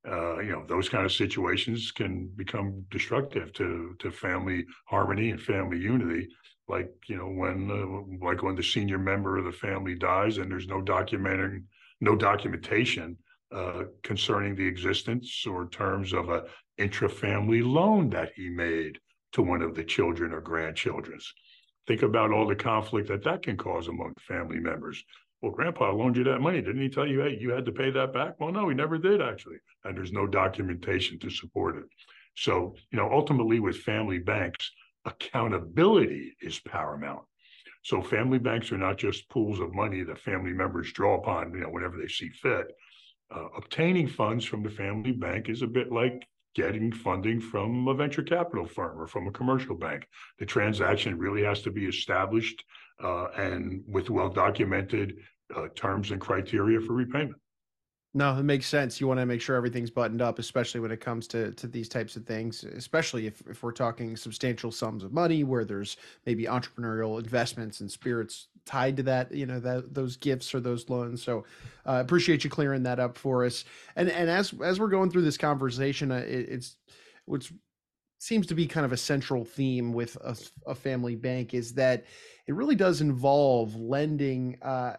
Uh, 0.08 0.40
you 0.40 0.52
know, 0.52 0.64
those 0.68 0.88
kind 0.88 1.06
of 1.06 1.12
situations 1.12 1.92
can 1.92 2.30
become 2.36 2.84
destructive 2.90 3.52
to 3.54 3.96
to 4.00 4.12
family 4.12 4.66
harmony 4.86 5.32
and 5.32 5.42
family 5.42 5.78
unity 5.78 6.28
like 6.70 6.94
you 7.08 7.18
know 7.18 7.28
when 7.28 7.70
uh, 7.72 8.26
like 8.26 8.44
when 8.44 8.56
the 8.56 8.64
senior 8.64 8.98
member 8.98 9.38
of 9.38 9.46
the 9.46 9.52
family 9.52 9.96
dies 9.96 10.38
and 10.38 10.52
there's 10.52 10.68
no 10.68 10.82
documenting 10.82 11.64
no 12.02 12.16
documentation 12.16 13.18
uh, 13.52 13.84
concerning 14.04 14.56
the 14.56 14.66
existence 14.66 15.46
or 15.48 15.68
terms 15.70 16.14
of 16.14 16.30
a 16.30 16.46
intra-family 16.78 17.62
loan 17.62 18.10
that 18.10 18.32
he 18.36 18.50
made 18.50 19.00
to 19.32 19.42
one 19.42 19.62
of 19.62 19.76
the 19.76 19.84
children 19.84 20.32
or 20.32 20.40
grandchildren. 20.42 21.20
Think 21.88 22.04
about 22.04 22.32
all 22.32 22.48
the 22.48 22.56
conflict 22.56 23.08
that 23.10 23.24
that 23.24 23.42
can 23.42 23.58
cause 23.58 23.88
among 23.88 24.14
family 24.20 24.60
members. 24.60 25.04
Well, 25.42 25.52
grandpa 25.52 25.92
loaned 25.92 26.18
you 26.18 26.24
that 26.26 26.42
money. 26.42 26.62
Didn't 26.62 26.82
he 26.82 26.90
tell 26.90 27.08
you, 27.08 27.22
hey, 27.22 27.38
you 27.40 27.50
had 27.50 27.66
to 27.66 27.72
pay 27.72 27.90
that 27.92 28.14
back? 28.14 28.40
Well, 28.40 28.52
no, 28.52 28.70
he 28.70 28.76
never 28.76 28.98
did 28.98 29.22
actually. 29.22 29.58
And 29.84 29.98
there's 29.98 30.12
no 30.12 30.28
documentation 30.28 31.18
to 31.20 31.30
support 31.30 31.78
it. 31.78 31.86
So, 32.36 32.76
you 32.92 32.98
know, 32.98 33.12
ultimately 33.12 33.60
with 33.60 33.78
family 33.78 34.20
banks, 34.20 34.72
accountability 35.06 36.36
is 36.42 36.60
paramount. 36.60 37.24
So 37.84 38.02
family 38.02 38.40
banks 38.40 38.72
are 38.72 38.78
not 38.78 38.98
just 38.98 39.30
pools 39.30 39.60
of 39.60 39.74
money 39.74 40.04
that 40.04 40.20
family 40.20 40.52
members 40.52 40.92
draw 40.92 41.18
upon, 41.18 41.54
you 41.54 41.62
know, 41.62 41.70
whenever 41.70 41.98
they 41.98 42.08
see 42.08 42.30
fit. 42.30 42.72
Uh, 43.34 43.48
obtaining 43.56 44.08
funds 44.08 44.44
from 44.44 44.64
the 44.64 44.70
family 44.70 45.12
bank 45.12 45.50
is 45.50 45.62
a 45.62 45.68
bit 45.68 45.92
like 45.92 46.28
getting 46.56 46.92
funding 46.92 47.40
from 47.40 47.88
a 47.88 47.94
venture 47.94 48.24
capital 48.24 48.66
firm 48.66 49.00
or 49.00 49.08
from 49.08 49.28
a 49.28 49.32
commercial 49.32 49.76
bank. 49.76 50.08
The 50.40 50.46
transaction 50.46 51.18
really 51.18 51.44
has 51.44 51.62
to 51.62 51.72
be 51.72 51.86
established 51.86 52.64
uh, 53.02 53.28
and 53.38 53.84
with 53.88 54.10
well 54.10 54.30
documented 54.30 55.18
uh, 55.56 55.68
terms 55.76 56.12
and 56.12 56.20
criteria 56.20 56.82
for 56.82 56.94
repayment. 56.94 57.36
No, 58.20 58.38
it 58.38 58.44
makes 58.44 58.68
sense. 58.68 59.00
You 59.00 59.08
want 59.08 59.22
to 59.22 59.26
make 59.26 59.40
sure 59.40 59.56
everything's 59.56 59.90
buttoned 59.90 60.22
up, 60.22 60.40
especially 60.40 60.82
when 60.82 60.92
it 60.92 61.00
comes 61.00 61.26
to 61.28 61.54
to 61.54 61.68
these 61.68 61.88
types 61.88 62.18
of 62.18 62.26
things, 62.26 62.66
especially 62.66 63.28
if, 63.28 63.42
if 63.50 63.64
we're 63.64 63.72
talking 63.72 64.18
substantial 64.18 64.74
sums 64.74 65.06
of 65.06 65.14
money 65.14 65.46
where 65.46 65.64
there's 65.64 65.96
maybe 66.26 66.44
entrepreneurial 66.44 67.18
investments 67.18 67.80
and 67.80 67.90
spirits 67.90 68.50
tied 68.66 68.98
to 68.98 69.04
that, 69.04 69.34
you 69.34 69.46
know, 69.46 69.62
that 69.62 69.94
those 69.94 70.18
gifts 70.18 70.54
or 70.54 70.60
those 70.60 70.90
loans. 70.90 71.24
So 71.24 71.46
I 71.86 72.00
uh, 72.00 72.02
appreciate 72.02 72.44
you 72.44 72.50
clearing 72.50 72.84
that 72.84 73.00
up 73.00 73.18
for 73.18 73.46
us. 73.46 73.64
And 73.96 74.10
and 74.10 74.30
as 74.30 74.54
as 74.62 74.82
we're 74.82 74.90
going 74.90 75.12
through 75.12 75.22
this 75.22 75.38
conversation, 75.38 76.12
uh, 76.12 76.18
it, 76.18 76.50
it's 76.50 76.76
what's 77.24 77.54
seems 78.20 78.46
to 78.48 78.54
be 78.54 78.68
kind 78.68 78.86
of 78.86 78.92
a 78.92 78.98
central 78.98 79.46
theme 79.46 79.94
with 79.94 80.18
a, 80.18 80.36
a 80.68 80.76
family 80.76 81.16
bank 81.16 81.54
is 81.54 81.74
that 81.76 82.04
it 82.50 82.56
really 82.56 82.76
does 82.76 83.00
involve 83.00 83.76
lending 83.76 84.58
uh, 84.64 84.96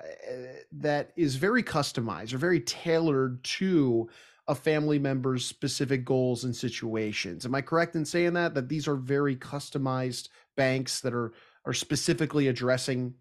that 0.71 1.11
is 1.17 1.35
very 1.35 1.65
customized 1.65 2.33
or 2.33 2.39
very 2.39 2.61
tailored 2.61 3.43
to 3.43 4.09
a 4.47 4.55
family 4.55 5.01
member's 5.01 5.45
specific 5.45 6.05
goals 6.05 6.45
and 6.45 6.55
situations. 6.55 7.45
Am 7.45 7.53
I 7.57 7.61
correct 7.61 7.97
in 7.97 8.05
saying 8.05 8.35
that 8.35 8.55
that 8.55 8.69
these 8.69 8.87
are 8.87 8.95
very 8.95 9.35
customized 9.35 10.29
banks 10.57 11.01
that 11.01 11.13
are 11.13 11.33
are 11.65 11.73
specifically 11.73 12.47
addressing 12.47 13.15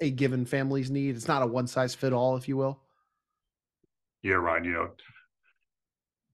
a 0.00 0.10
given 0.10 0.46
family's 0.46 0.90
need? 0.90 1.14
It's 1.14 1.28
not 1.28 1.42
a 1.42 1.46
one 1.46 1.66
size 1.66 1.94
fit 1.94 2.14
all, 2.14 2.34
if 2.34 2.48
you 2.48 2.56
will. 2.56 2.80
Yeah, 4.22 4.36
Ryan. 4.36 4.64
You 4.64 4.72
know, 4.72 4.90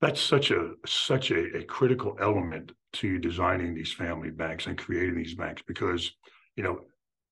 that's 0.00 0.20
such 0.20 0.52
a 0.52 0.74
such 0.86 1.32
a, 1.32 1.56
a 1.56 1.64
critical 1.64 2.16
element 2.20 2.70
to 2.92 3.18
designing 3.18 3.74
these 3.74 3.92
family 3.92 4.30
banks 4.30 4.68
and 4.68 4.78
creating 4.78 5.16
these 5.16 5.34
banks 5.34 5.62
because 5.66 6.12
you 6.54 6.62
know 6.62 6.82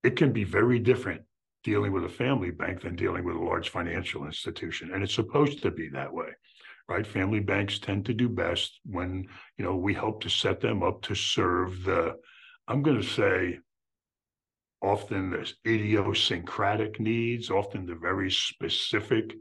it 0.03 0.17
can 0.17 0.33
be 0.33 0.45
very 0.45 0.79
different 0.79 1.23
dealing 1.63 1.93
with 1.93 2.05
a 2.05 2.09
family 2.09 2.51
bank 2.51 2.81
than 2.83 2.97
dealing 2.97 3.25
with 3.25 3.37
a 3.37 3.45
large 3.45 3.69
financial 3.69 4.25
institution 4.25 4.93
and 4.93 5.03
it's 5.03 5.15
supposed 5.15 5.63
to 5.63 5.71
be 5.71 5.89
that 5.89 6.13
way 6.13 6.29
right? 6.91 7.07
Family 7.07 7.39
banks 7.39 7.79
tend 7.79 8.05
to 8.07 8.13
do 8.13 8.29
best 8.29 8.81
when 8.85 9.29
you 9.57 9.65
know 9.65 9.77
we 9.77 9.95
help 9.95 10.21
to 10.23 10.29
set 10.29 10.61
them 10.61 10.83
up 10.83 11.01
to 11.03 11.15
serve 11.15 11.85
the 11.85 12.17
i'm 12.69 12.83
going 12.83 13.01
to 13.01 13.07
say 13.07 13.59
often 14.83 15.31
the 15.31 15.53
idiosyncratic 15.67 16.99
needs 16.99 17.51
often 17.51 17.87
the 17.87 17.95
very 17.95 18.31
specific 18.31 19.35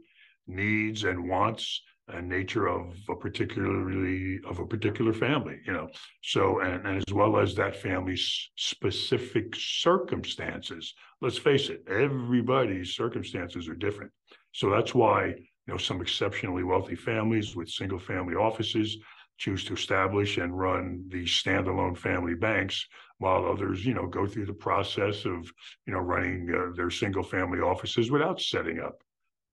needs 0.46 1.04
and 1.04 1.28
wants 1.28 1.82
and 2.14 2.28
nature 2.28 2.68
of 2.68 2.96
a 3.08 3.14
particularly 3.14 4.40
of 4.46 4.58
a 4.58 4.66
particular 4.66 5.12
family 5.12 5.58
you 5.66 5.72
know? 5.72 5.88
So 6.22 6.60
and, 6.60 6.86
and 6.86 6.96
as 6.98 7.14
well 7.14 7.38
as 7.38 7.54
that 7.54 7.76
family's 7.76 8.50
specific 8.56 9.54
circumstances. 9.56 10.94
Let's 11.20 11.38
face 11.38 11.68
it 11.68 11.84
everybody's 11.88 12.94
circumstances 12.94 13.68
are 13.68 13.74
different. 13.74 14.12
So 14.52 14.70
that's 14.70 14.94
why 14.94 15.26
you 15.26 15.74
know 15.74 15.78
some 15.78 16.00
exceptionally 16.00 16.64
wealthy 16.64 16.96
families 16.96 17.54
with 17.56 17.68
single 17.68 17.98
family 17.98 18.34
offices 18.34 18.98
choose 19.38 19.64
to 19.64 19.74
establish 19.74 20.36
and 20.36 20.58
run 20.58 21.02
these 21.08 21.30
standalone 21.30 21.96
family 21.96 22.34
banks 22.34 22.86
while 23.18 23.46
others 23.46 23.84
you 23.84 23.94
know 23.94 24.06
go 24.06 24.26
through 24.26 24.46
the 24.46 24.52
process 24.52 25.24
of 25.24 25.50
you 25.86 25.92
know 25.92 26.00
running 26.00 26.48
uh, 26.54 26.74
their 26.74 26.90
single 26.90 27.22
family 27.22 27.60
offices 27.60 28.10
without 28.10 28.40
setting 28.40 28.80
up 28.80 29.02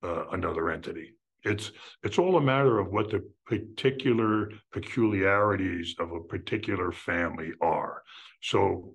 uh, 0.04 0.28
another 0.30 0.70
entity 0.70 1.14
it's 1.48 1.72
it's 2.04 2.20
all 2.20 2.38
a 2.38 2.42
matter 2.42 2.80
of 2.80 2.92
what 2.92 3.10
the 3.10 3.22
particular 3.46 4.52
peculiarities 4.72 5.96
of 6.00 6.12
a 6.12 6.20
particular 6.20 6.92
family 6.92 7.52
are. 7.62 8.04
So 8.42 8.94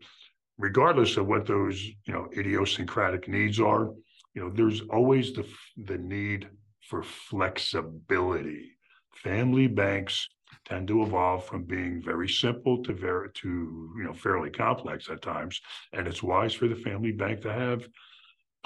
regardless 0.58 1.16
of 1.16 1.26
what 1.26 1.46
those 1.46 1.82
you 1.82 2.12
know 2.12 2.28
idiosyncratic 2.36 3.28
needs 3.28 3.58
are, 3.60 3.90
you 4.34 4.42
know 4.42 4.50
there's 4.50 4.82
always 4.90 5.32
the 5.32 5.46
the 5.76 5.98
need 5.98 6.48
for 6.88 7.02
flexibility. 7.02 8.72
Family 9.14 9.66
banks 9.66 10.28
tend 10.64 10.88
to 10.88 11.02
evolve 11.02 11.44
from 11.46 11.64
being 11.64 12.02
very 12.02 12.28
simple 12.28 12.82
to 12.84 12.92
very 12.92 13.30
to 13.34 13.48
you 13.96 14.04
know 14.04 14.12
fairly 14.12 14.50
complex 14.50 15.08
at 15.10 15.22
times, 15.22 15.60
and 15.92 16.06
it's 16.06 16.22
wise 16.22 16.54
for 16.54 16.68
the 16.68 16.76
family 16.76 17.12
bank 17.12 17.40
to 17.42 17.52
have 17.52 17.86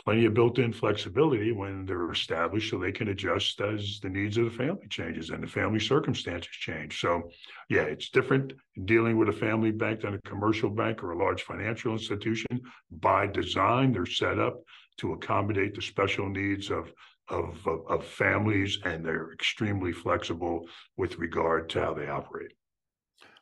plenty 0.02 0.26
of 0.26 0.34
built-in 0.34 0.72
flexibility 0.72 1.52
when 1.52 1.86
they're 1.86 2.10
established 2.10 2.70
so 2.70 2.78
they 2.78 2.92
can 2.92 3.08
adjust 3.08 3.60
as 3.60 3.98
the 4.00 4.08
needs 4.08 4.36
of 4.36 4.44
the 4.44 4.50
family 4.50 4.86
changes 4.88 5.30
and 5.30 5.42
the 5.42 5.46
family 5.46 5.80
circumstances 5.80 6.52
change. 6.52 7.00
So 7.00 7.30
yeah 7.68 7.82
it's 7.82 8.10
different 8.10 8.52
dealing 8.84 9.16
with 9.16 9.28
a 9.28 9.32
family 9.32 9.70
bank 9.70 10.02
than 10.02 10.14
a 10.14 10.28
commercial 10.28 10.70
bank 10.70 11.02
or 11.02 11.12
a 11.12 11.18
large 11.18 11.42
financial 11.42 11.92
institution. 11.92 12.60
By 12.90 13.26
design 13.26 13.92
they're 13.92 14.06
set 14.06 14.38
up 14.38 14.62
to 14.98 15.12
accommodate 15.12 15.74
the 15.74 15.82
special 15.82 16.28
needs 16.28 16.70
of 16.70 16.92
of, 17.28 17.58
of, 17.66 17.80
of 17.88 18.04
families 18.04 18.78
and 18.84 19.04
they're 19.04 19.32
extremely 19.32 19.92
flexible 19.92 20.68
with 20.96 21.18
regard 21.18 21.68
to 21.70 21.80
how 21.80 21.92
they 21.92 22.06
operate 22.06 22.52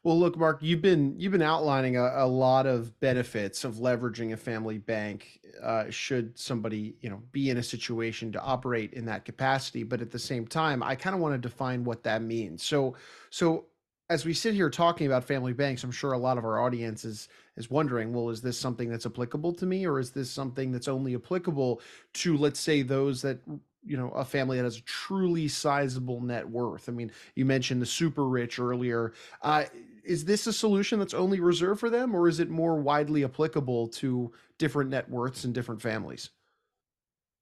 well, 0.04 0.18
look, 0.18 0.36
Mark, 0.36 0.58
you've 0.60 0.82
been 0.82 1.18
you've 1.18 1.32
been 1.32 1.40
outlining 1.42 1.96
a, 1.96 2.12
a 2.16 2.26
lot 2.26 2.66
of 2.66 3.00
benefits 3.00 3.64
of 3.64 3.76
leveraging 3.76 4.34
a 4.34 4.36
family 4.36 4.76
bank. 4.76 5.40
Uh, 5.62 5.88
should 5.88 6.38
somebody 6.38 6.94
you 7.00 7.08
know 7.08 7.22
be 7.32 7.48
in 7.48 7.56
a 7.56 7.62
situation 7.62 8.30
to 8.32 8.40
operate 8.40 8.92
in 8.92 9.06
that 9.06 9.24
capacity, 9.24 9.82
but 9.82 10.02
at 10.02 10.10
the 10.10 10.18
same 10.18 10.46
time, 10.46 10.82
I 10.82 10.94
kind 10.94 11.14
of 11.14 11.22
want 11.22 11.34
to 11.34 11.38
define 11.38 11.84
what 11.84 12.02
that 12.02 12.20
means. 12.20 12.62
So, 12.62 12.96
so 13.30 13.64
as 14.10 14.26
we 14.26 14.34
sit 14.34 14.52
here 14.52 14.68
talking 14.68 15.06
about 15.06 15.24
family 15.24 15.54
banks, 15.54 15.82
I'm 15.82 15.90
sure 15.90 16.12
a 16.12 16.18
lot 16.18 16.36
of 16.36 16.44
our 16.44 16.60
audience 16.60 17.06
is 17.06 17.28
is 17.56 17.70
wondering, 17.70 18.12
well, 18.12 18.28
is 18.28 18.42
this 18.42 18.60
something 18.60 18.90
that's 18.90 19.06
applicable 19.06 19.54
to 19.54 19.64
me, 19.64 19.86
or 19.86 19.98
is 19.98 20.10
this 20.10 20.30
something 20.30 20.70
that's 20.70 20.88
only 20.88 21.14
applicable 21.14 21.80
to, 22.14 22.36
let's 22.36 22.60
say, 22.60 22.82
those 22.82 23.22
that 23.22 23.38
you 23.86 23.96
know 23.96 24.10
a 24.10 24.24
family 24.24 24.58
that 24.58 24.64
has 24.64 24.78
a 24.78 24.82
truly 24.82 25.46
sizable 25.46 26.22
net 26.22 26.48
worth 26.48 26.88
i 26.88 26.92
mean 26.92 27.12
you 27.34 27.44
mentioned 27.44 27.82
the 27.82 27.86
super 27.86 28.26
rich 28.26 28.58
earlier 28.58 29.12
uh, 29.42 29.64
is 30.04 30.24
this 30.24 30.46
a 30.46 30.52
solution 30.52 30.98
that's 30.98 31.14
only 31.14 31.40
reserved 31.40 31.80
for 31.80 31.90
them 31.90 32.14
or 32.14 32.28
is 32.28 32.40
it 32.40 32.50
more 32.50 32.76
widely 32.76 33.24
applicable 33.24 33.88
to 33.88 34.32
different 34.58 34.90
net 34.90 35.08
worths 35.08 35.44
and 35.44 35.54
different 35.54 35.80
families 35.80 36.30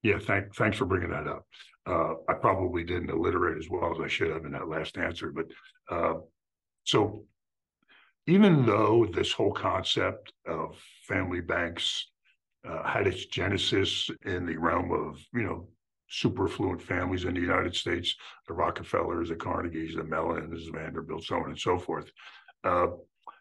yeah 0.03 0.19
thank, 0.19 0.55
thanks 0.55 0.77
for 0.77 0.85
bringing 0.85 1.11
that 1.11 1.27
up 1.27 1.47
uh, 1.87 2.15
i 2.29 2.35
probably 2.35 2.85
didn't 2.85 3.11
alliterate 3.11 3.59
as 3.59 3.69
well 3.69 3.93
as 3.95 4.01
i 4.01 4.09
should 4.09 4.31
have 4.31 4.45
in 4.45 4.53
that 4.53 4.69
last 4.69 4.97
answer 4.99 5.33
but 5.33 5.47
uh, 5.91 6.15
so 6.85 7.25
even 8.27 8.65
though 8.65 9.07
this 9.13 9.33
whole 9.33 9.53
concept 9.53 10.33
of 10.47 10.77
family 11.09 11.41
banks 11.41 12.09
uh, 12.69 12.85
had 12.85 13.07
its 13.07 13.27
genesis 13.27 14.09
in 14.25 14.47
the 14.47 14.57
realm 14.57 14.93
of 14.93 15.19
you 15.35 15.43
know 15.43 15.69
super 16.13 16.47
affluent 16.47 16.81
families 16.81 17.25
in 17.25 17.35
the 17.35 17.41
United 17.41 17.75
States, 17.75 18.15
the 18.47 18.53
Rockefellers, 18.53 19.31
the 19.31 19.35
Carnegies, 19.35 19.97
the 19.97 20.05
Mellons, 20.05 20.67
the 20.67 20.73
Vanderbilt, 20.73 21.25
so 21.25 21.37
on 21.37 21.47
and 21.47 21.59
so 21.59 21.79
forth. 21.79 22.13
Uh, 22.65 22.89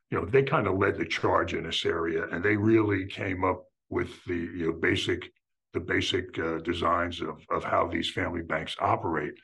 you 0.09 0.19
know, 0.19 0.25
they 0.25 0.43
kind 0.43 0.67
of 0.67 0.77
led 0.77 0.97
the 0.97 1.05
charge 1.05 1.53
in 1.53 1.63
this 1.63 1.85
area, 1.85 2.25
and 2.31 2.43
they 2.43 2.55
really 2.55 3.05
came 3.05 3.43
up 3.43 3.63
with 3.89 4.23
the 4.25 4.35
you 4.35 4.67
know 4.67 4.73
basic 4.73 5.31
the 5.73 5.79
basic 5.79 6.37
uh, 6.39 6.57
designs 6.59 7.21
of 7.21 7.41
of 7.49 7.63
how 7.63 7.87
these 7.87 8.11
family 8.11 8.41
banks 8.41 8.75
operate 8.79 9.35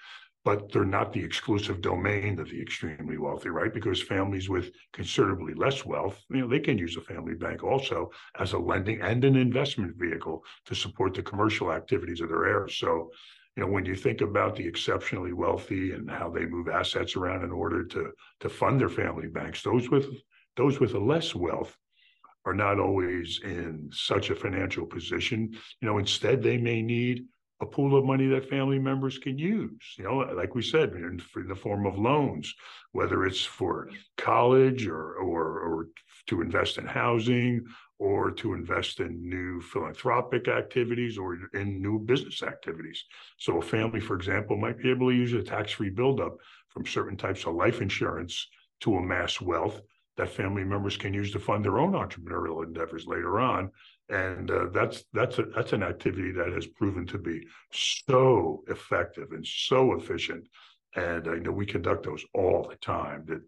but 0.48 0.72
they're 0.72 0.86
not 0.86 1.12
the 1.12 1.22
exclusive 1.22 1.82
domain 1.82 2.40
of 2.40 2.50
the 2.50 2.62
extremely 2.62 3.18
wealthy, 3.18 3.50
right? 3.50 3.74
Because 3.74 4.02
families 4.02 4.48
with 4.48 4.72
considerably 4.94 5.54
less 5.54 5.86
wealth, 5.86 6.24
you 6.30 6.38
know, 6.38 6.48
they 6.48 6.62
can 6.62 6.78
use 6.78 6.96
a 6.96 7.02
family 7.02 7.34
bank 7.34 7.66
also 7.66 8.12
as 8.40 8.54
a 8.54 8.58
lending 8.58 9.02
and 9.02 9.26
an 9.26 9.36
investment 9.36 9.98
vehicle 9.98 10.42
to 10.66 10.74
support 10.74 11.14
the 11.14 11.22
commercial 11.22 11.74
activities 11.74 12.22
of 12.22 12.30
their 12.30 12.46
heirs. 12.46 12.78
So, 12.78 13.12
you 13.58 13.64
know, 13.64 13.70
when 13.70 13.86
you 13.86 13.96
think 13.96 14.22
about 14.22 14.56
the 14.56 14.68
exceptionally 14.68 15.34
wealthy 15.34 15.92
and 15.92 16.10
how 16.10 16.30
they 16.30 16.46
move 16.46 16.68
assets 16.68 17.16
around 17.16 17.44
in 17.44 17.52
order 17.52 17.84
to 17.86 18.12
to 18.42 18.50
fund 18.50 18.80
their 18.80 18.88
family 18.88 19.28
banks, 19.28 19.64
those 19.64 19.90
with 19.90 20.06
those 20.56 20.80
with 20.80 20.94
less 20.94 21.34
wealth 21.34 21.76
are 22.46 22.54
not 22.54 22.80
always 22.80 23.42
in 23.44 23.90
such 23.92 24.30
a 24.30 24.36
financial 24.36 24.86
position. 24.86 25.50
You 25.82 25.88
know, 25.88 25.98
instead, 25.98 26.44
they 26.44 26.58
may 26.58 26.84
need 26.84 27.26
a 27.60 27.66
pool 27.66 27.98
of 27.98 28.06
money 28.06 28.28
that 28.28 28.48
family 28.48 28.78
members 28.78 29.18
can 29.18 29.40
use. 29.40 29.96
You 29.98 30.04
know, 30.04 30.18
like 30.18 30.54
we 30.54 30.62
said, 30.62 30.92
in, 30.92 31.20
in 31.36 31.48
the 31.48 31.56
form 31.56 31.88
of 31.88 31.98
loans, 31.98 32.54
whether 32.92 33.26
it's 33.26 33.44
for 33.44 33.90
college 34.18 34.86
or 34.86 35.16
or 35.16 35.60
or 35.62 35.88
to 36.28 36.42
invest 36.42 36.78
in 36.78 36.86
housing 36.86 37.66
or 38.00 38.32
to 38.32 38.54
invest 38.54 39.00
in 39.00 39.28
new 39.28 39.60
philanthropic 39.60 40.48
activities 40.48 41.18
or 41.18 41.38
in 41.54 41.82
new 41.82 41.98
business 42.00 42.44
activities. 42.44 43.04
So 43.38 43.58
a 43.58 43.62
family, 43.62 44.00
for 44.00 44.16
example, 44.16 44.56
might 44.56 44.78
be 44.78 44.92
able 44.92 45.10
to 45.10 45.16
use 45.16 45.34
a 45.34 45.42
tax-free 45.42 45.90
buildup 45.92 46.38
from 46.70 46.86
certain 46.86 47.18
types 47.18 47.46
of 47.46 47.56
life 47.56 47.82
insurance 47.82 48.48
to 48.82 48.96
amass 48.96 49.42
wealth 49.42 49.82
that 50.18 50.30
family 50.30 50.64
members 50.64 50.98
can 50.98 51.14
use 51.14 51.32
to 51.32 51.40
fund 51.40 51.64
their 51.64 51.78
own 51.80 51.94
entrepreneurial 51.94 52.64
endeavors 52.64 53.06
later 53.06 53.40
on. 53.40 53.72
And 54.10 54.50
uh, 54.50 54.68
that's 54.74 55.04
that's 55.14 55.38
a, 55.38 55.44
that's 55.44 55.74
an 55.74 55.84
activity 55.84 56.32
that 56.32 56.52
has 56.54 56.66
proven 56.66 57.06
to 57.08 57.18
be 57.18 57.46
so 57.72 58.64
effective 58.68 59.32
and 59.32 59.46
so 59.46 59.94
efficient. 59.94 60.48
And 60.96 61.28
I 61.28 61.36
know 61.36 61.52
we 61.52 61.66
conduct 61.66 62.06
those 62.06 62.26
all 62.34 62.68
the 62.68 62.78
time. 62.78 63.26
That 63.28 63.42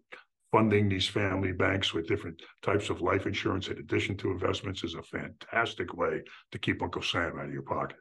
funding 0.52 0.88
these 0.88 1.06
family 1.06 1.52
banks 1.52 1.94
with 1.94 2.08
different 2.08 2.42
types 2.62 2.90
of 2.90 3.00
life 3.00 3.26
insurance 3.26 3.68
in 3.68 3.78
addition 3.78 4.16
to 4.16 4.30
investments 4.30 4.82
is 4.84 4.94
a 4.94 5.02
fantastic 5.02 5.94
way 5.94 6.22
to 6.50 6.58
keep 6.58 6.82
Uncle 6.82 7.02
Sam 7.02 7.38
out 7.38 7.46
of 7.46 7.52
your 7.52 7.62
pocket. 7.62 7.96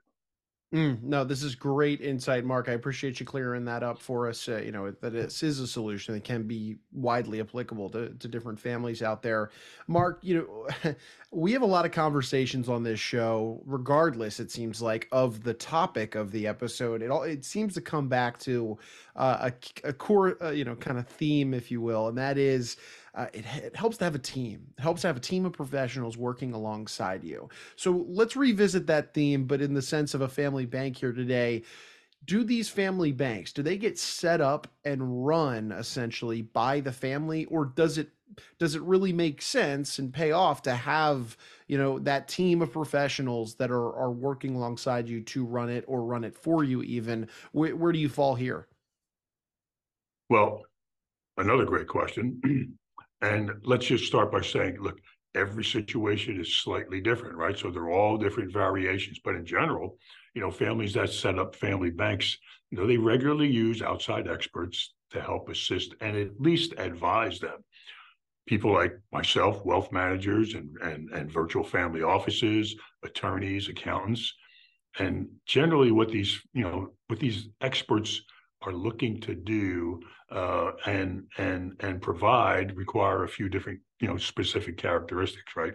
Mm, 0.72 1.02
no, 1.02 1.24
this 1.24 1.42
is 1.42 1.56
great 1.56 2.00
insight, 2.00 2.46
Mark. 2.46 2.70
I 2.70 2.74
appreciate 2.74 3.20
you 3.20 3.26
clearing 3.26 3.66
that 3.66 3.82
up 3.82 4.00
for 4.00 4.28
us. 4.28 4.48
Uh, 4.48 4.58
you 4.58 4.72
know, 4.72 4.92
that 4.92 5.10
this 5.14 5.42
is 5.42 5.60
a 5.60 5.66
solution 5.66 6.14
that 6.14 6.24
can 6.24 6.44
be 6.44 6.76
widely 6.94 7.40
applicable 7.40 7.90
to, 7.90 8.10
to 8.10 8.28
different 8.28 8.60
families 8.60 9.02
out 9.02 9.24
there. 9.24 9.50
Mark, 9.88 10.20
you 10.22 10.68
know, 10.84 10.94
we 11.32 11.54
have 11.54 11.64
a 11.64 11.66
lot 11.66 11.86
of 11.86 11.92
conversations 11.92 12.70
on 12.70 12.84
this 12.84 13.00
show, 13.00 13.64
regardless, 13.66 14.40
it 14.40 14.52
seems 14.52 14.80
like, 14.80 15.08
of 15.12 15.42
the 15.42 15.56
topic 15.56 16.14
of 16.14 16.32
the 16.32 16.46
episode. 16.46 17.02
It 17.02 17.10
all 17.10 17.24
it 17.24 17.46
seems 17.46 17.74
to 17.74 17.82
come 17.82 18.08
back 18.08 18.38
to 18.42 18.78
uh, 19.16 19.50
a, 19.84 19.88
a 19.90 19.94
core, 19.94 20.38
uh, 20.40 20.52
you 20.52 20.66
know, 20.66 20.76
kind 20.76 21.00
of 21.00 21.08
theme, 21.08 21.56
if 21.56 21.72
you 21.72 21.82
will, 21.82 22.10
and 22.10 22.18
that 22.20 22.38
is 22.38 22.78
uh, 23.20 23.28
it, 23.34 23.46
it, 23.58 23.76
helps 23.76 23.98
to 23.98 24.06
have 24.06 24.16
a 24.16 24.20
team. 24.20 24.66
It 24.78 24.82
helps 24.82 25.02
to 25.02 25.08
have 25.08 25.18
a 25.18 25.20
team 25.20 25.46
of 25.46 25.52
professionals 25.52 26.16
working 26.16 26.54
alongside 26.54 27.22
you. 27.22 27.50
So 27.76 28.06
let's 28.08 28.38
revisit 28.38 28.88
that 28.88 29.14
theme, 29.14 29.44
but 29.44 29.62
in 29.62 29.74
the 29.74 29.82
sense 29.82 30.14
of 30.14 30.22
a 30.22 30.30
family 30.30 30.66
bank 30.66 30.96
here 30.96 31.12
today. 31.12 31.64
Do 32.26 32.44
these 32.44 32.70
family 32.70 33.12
banks 33.12 33.54
do 33.54 33.62
they 33.64 33.78
get 33.78 33.98
set 33.98 34.42
up 34.42 34.68
and 34.86 35.26
run 35.26 35.72
essentially 35.72 36.42
by 36.42 36.80
the 36.80 36.92
family, 36.92 37.46
or 37.46 37.66
does 37.66 37.98
it 37.98 38.10
does 38.58 38.76
it 38.76 38.82
really 38.84 39.12
make 39.12 39.42
sense 39.42 40.00
and 40.00 40.14
pay 40.14 40.32
off 40.32 40.62
to 40.62 40.76
have 40.76 41.36
you 41.68 41.78
know 41.78 42.00
that 42.00 42.28
team 42.28 42.62
of 42.62 42.72
professionals 42.72 43.56
that 43.56 43.72
are 43.72 43.96
are 43.96 44.12
working 44.12 44.56
alongside 44.56 45.10
you 45.10 45.22
to 45.22 45.46
run 45.46 45.70
it 45.70 45.84
or 45.88 46.04
run 46.04 46.24
it 46.24 46.36
for 46.36 46.64
you 46.64 46.84
even 46.84 47.28
where, 47.54 47.76
where 47.76 47.92
do 47.92 47.98
you 47.98 48.10
fall 48.10 48.36
here 48.36 48.68
well 50.30 50.62
another 51.38 51.66
great 51.66 51.88
question 51.88 52.78
And 53.22 53.52
let's 53.64 53.86
just 53.86 54.06
start 54.06 54.32
by 54.32 54.42
saying, 54.42 54.78
look, 54.80 55.00
every 55.36 55.64
situation 55.64 56.40
is 56.40 56.56
slightly 56.56 57.02
different, 57.02 57.36
right? 57.36 57.58
So 57.58 57.70
they're 57.70 57.90
all 57.90 58.18
different 58.18 58.52
variations. 58.52 59.20
But 59.24 59.36
in 59.36 59.46
general, 59.46 59.98
you 60.34 60.42
know, 60.42 60.52
families 60.52 60.94
that 60.94 61.10
set 61.10 61.38
up 61.38 61.56
family 61.56 61.92
banks, 61.92 62.38
you 62.72 62.78
know, 62.78 62.88
they 62.88 62.98
regularly 62.98 63.50
use 63.50 63.82
outside 63.82 64.28
experts 64.28 64.94
to 65.12 65.22
help 65.22 65.50
assist 65.50 65.96
and 66.02 66.16
at 66.16 66.40
least 66.40 66.74
advise 66.78 67.40
them. 67.40 67.64
People 68.48 68.74
like 68.74 68.98
myself, 69.12 69.64
wealth 69.66 69.92
managers 69.92 70.56
and 70.56 70.76
and 70.82 71.10
and 71.12 71.32
virtual 71.32 71.64
family 71.64 72.02
offices, 72.02 72.76
attorneys, 73.04 73.70
accountants. 73.70 74.34
And 74.98 75.28
generally 75.46 75.92
what 75.92 76.10
these, 76.10 76.42
you 76.54 76.64
know, 76.64 76.94
what 77.08 77.20
these 77.20 77.50
experts 77.62 78.22
are 78.62 78.74
looking 78.74 79.22
to 79.22 79.36
do 79.36 80.00
uh, 80.32 80.72
and 80.86 81.24
and 81.38 81.76
and 81.80 82.02
provide 82.02 82.76
require 82.76 83.24
a 83.24 83.30
few 83.30 83.50
different 83.50 83.80
you 84.00 84.08
know 84.08 84.18
specific 84.18 84.78
characteristics, 84.78 85.56
right? 85.56 85.74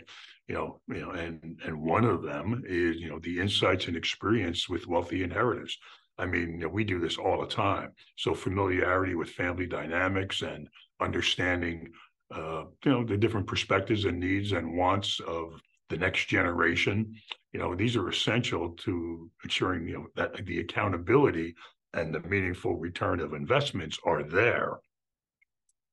You 0.48 0.54
know, 0.54 0.80
you 0.88 1.00
know, 1.00 1.10
and 1.10 1.60
and 1.64 1.80
one 1.80 2.04
of 2.04 2.22
them 2.22 2.62
is 2.66 2.96
you 2.96 3.08
know 3.08 3.18
the 3.18 3.40
insights 3.40 3.86
and 3.86 3.96
experience 3.96 4.68
with 4.68 4.86
wealthy 4.86 5.22
inheritors. 5.22 5.78
I 6.18 6.26
mean, 6.26 6.52
you 6.52 6.58
know, 6.58 6.68
we 6.68 6.84
do 6.84 7.00
this 7.00 7.18
all 7.18 7.40
the 7.40 7.46
time. 7.46 7.90
So 8.16 8.34
familiarity 8.34 9.16
with 9.16 9.30
family 9.30 9.66
dynamics 9.66 10.42
and 10.42 10.68
understanding, 11.00 11.90
uh, 12.32 12.64
you 12.84 12.92
know, 12.92 13.04
the 13.04 13.16
different 13.16 13.48
perspectives 13.48 14.04
and 14.04 14.20
needs 14.20 14.52
and 14.52 14.76
wants 14.76 15.18
of 15.20 15.60
the 15.88 15.96
next 15.96 16.26
generation. 16.26 17.14
You 17.52 17.60
know, 17.60 17.74
these 17.74 17.96
are 17.96 18.08
essential 18.08 18.70
to 18.70 19.30
ensuring 19.42 19.88
you 19.88 19.94
know 19.94 20.06
that 20.16 20.44
the 20.46 20.60
accountability 20.60 21.54
and 21.94 22.14
the 22.14 22.20
meaningful 22.28 22.76
return 22.76 23.20
of 23.20 23.32
investments 23.32 23.98
are 24.04 24.22
there 24.22 24.78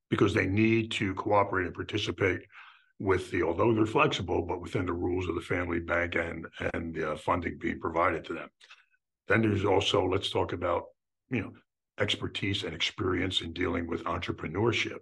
because 0.09 0.33
they 0.33 0.47
need 0.47 0.91
to 0.91 1.13
cooperate 1.13 1.67
and 1.67 1.75
participate 1.75 2.41
with 2.99 3.31
the 3.31 3.41
although 3.41 3.73
they're 3.73 3.85
flexible 3.85 4.41
but 4.43 4.61
within 4.61 4.85
the 4.85 4.93
rules 4.93 5.27
of 5.27 5.35
the 5.35 5.41
family 5.41 5.79
bank 5.79 6.15
and 6.15 6.45
and 6.73 6.93
the 6.93 7.13
uh, 7.13 7.15
funding 7.15 7.57
being 7.57 7.79
provided 7.79 8.23
to 8.25 8.33
them. 8.33 8.49
Then 9.27 9.41
there's 9.41 9.65
also 9.65 10.05
let's 10.05 10.29
talk 10.29 10.53
about 10.53 10.85
you 11.29 11.41
know 11.41 11.51
expertise 11.99 12.63
and 12.63 12.73
experience 12.73 13.41
in 13.41 13.53
dealing 13.53 13.87
with 13.87 14.03
entrepreneurship. 14.03 14.99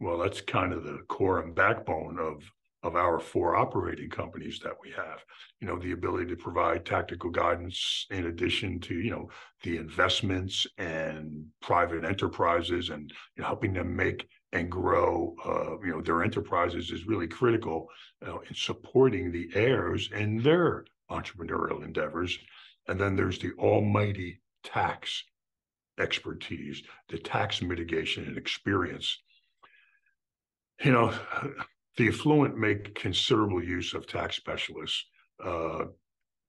Well 0.00 0.18
that's 0.18 0.40
kind 0.40 0.72
of 0.72 0.84
the 0.84 0.98
core 1.08 1.40
and 1.40 1.54
backbone 1.54 2.18
of 2.18 2.42
of 2.82 2.96
our 2.96 3.20
four 3.20 3.54
operating 3.56 4.10
companies 4.10 4.58
that 4.62 4.74
we 4.82 4.90
have. 4.90 5.24
You 5.60 5.68
know 5.68 5.78
the 5.78 5.92
ability 5.92 6.26
to 6.26 6.36
provide 6.36 6.84
tactical 6.84 7.30
guidance 7.30 8.06
in 8.10 8.26
addition 8.26 8.80
to 8.80 8.94
you 8.94 9.10
know 9.10 9.28
the 9.62 9.76
investments 9.76 10.66
and 10.78 11.46
private 11.60 12.04
enterprises 12.04 12.90
and 12.90 13.12
you 13.36 13.42
know, 13.42 13.46
helping 13.46 13.72
them 13.72 13.94
make 13.94 14.26
and 14.52 14.70
grow 14.70 15.34
uh, 15.44 15.78
you 15.86 15.92
know 15.92 16.00
their 16.00 16.22
enterprises 16.22 16.90
is 16.90 17.06
really 17.06 17.28
critical 17.28 17.86
uh, 18.26 18.38
in 18.48 18.54
supporting 18.54 19.30
the 19.30 19.48
heirs 19.54 20.10
in 20.12 20.42
their 20.42 20.84
entrepreneurial 21.10 21.84
endeavors. 21.84 22.38
And 22.88 22.98
then 22.98 23.14
there's 23.14 23.38
the 23.38 23.52
almighty 23.58 24.40
tax 24.64 25.24
expertise 25.98 26.82
the 27.08 27.18
tax 27.18 27.62
mitigation 27.62 28.24
and 28.24 28.36
experience. 28.36 29.22
You 30.82 30.90
know 30.90 31.14
the 31.96 32.08
affluent 32.08 32.56
make 32.56 32.94
considerable 32.94 33.62
use 33.62 33.94
of 33.94 34.06
tax 34.06 34.36
specialists. 34.36 35.04
Uh, 35.44 35.84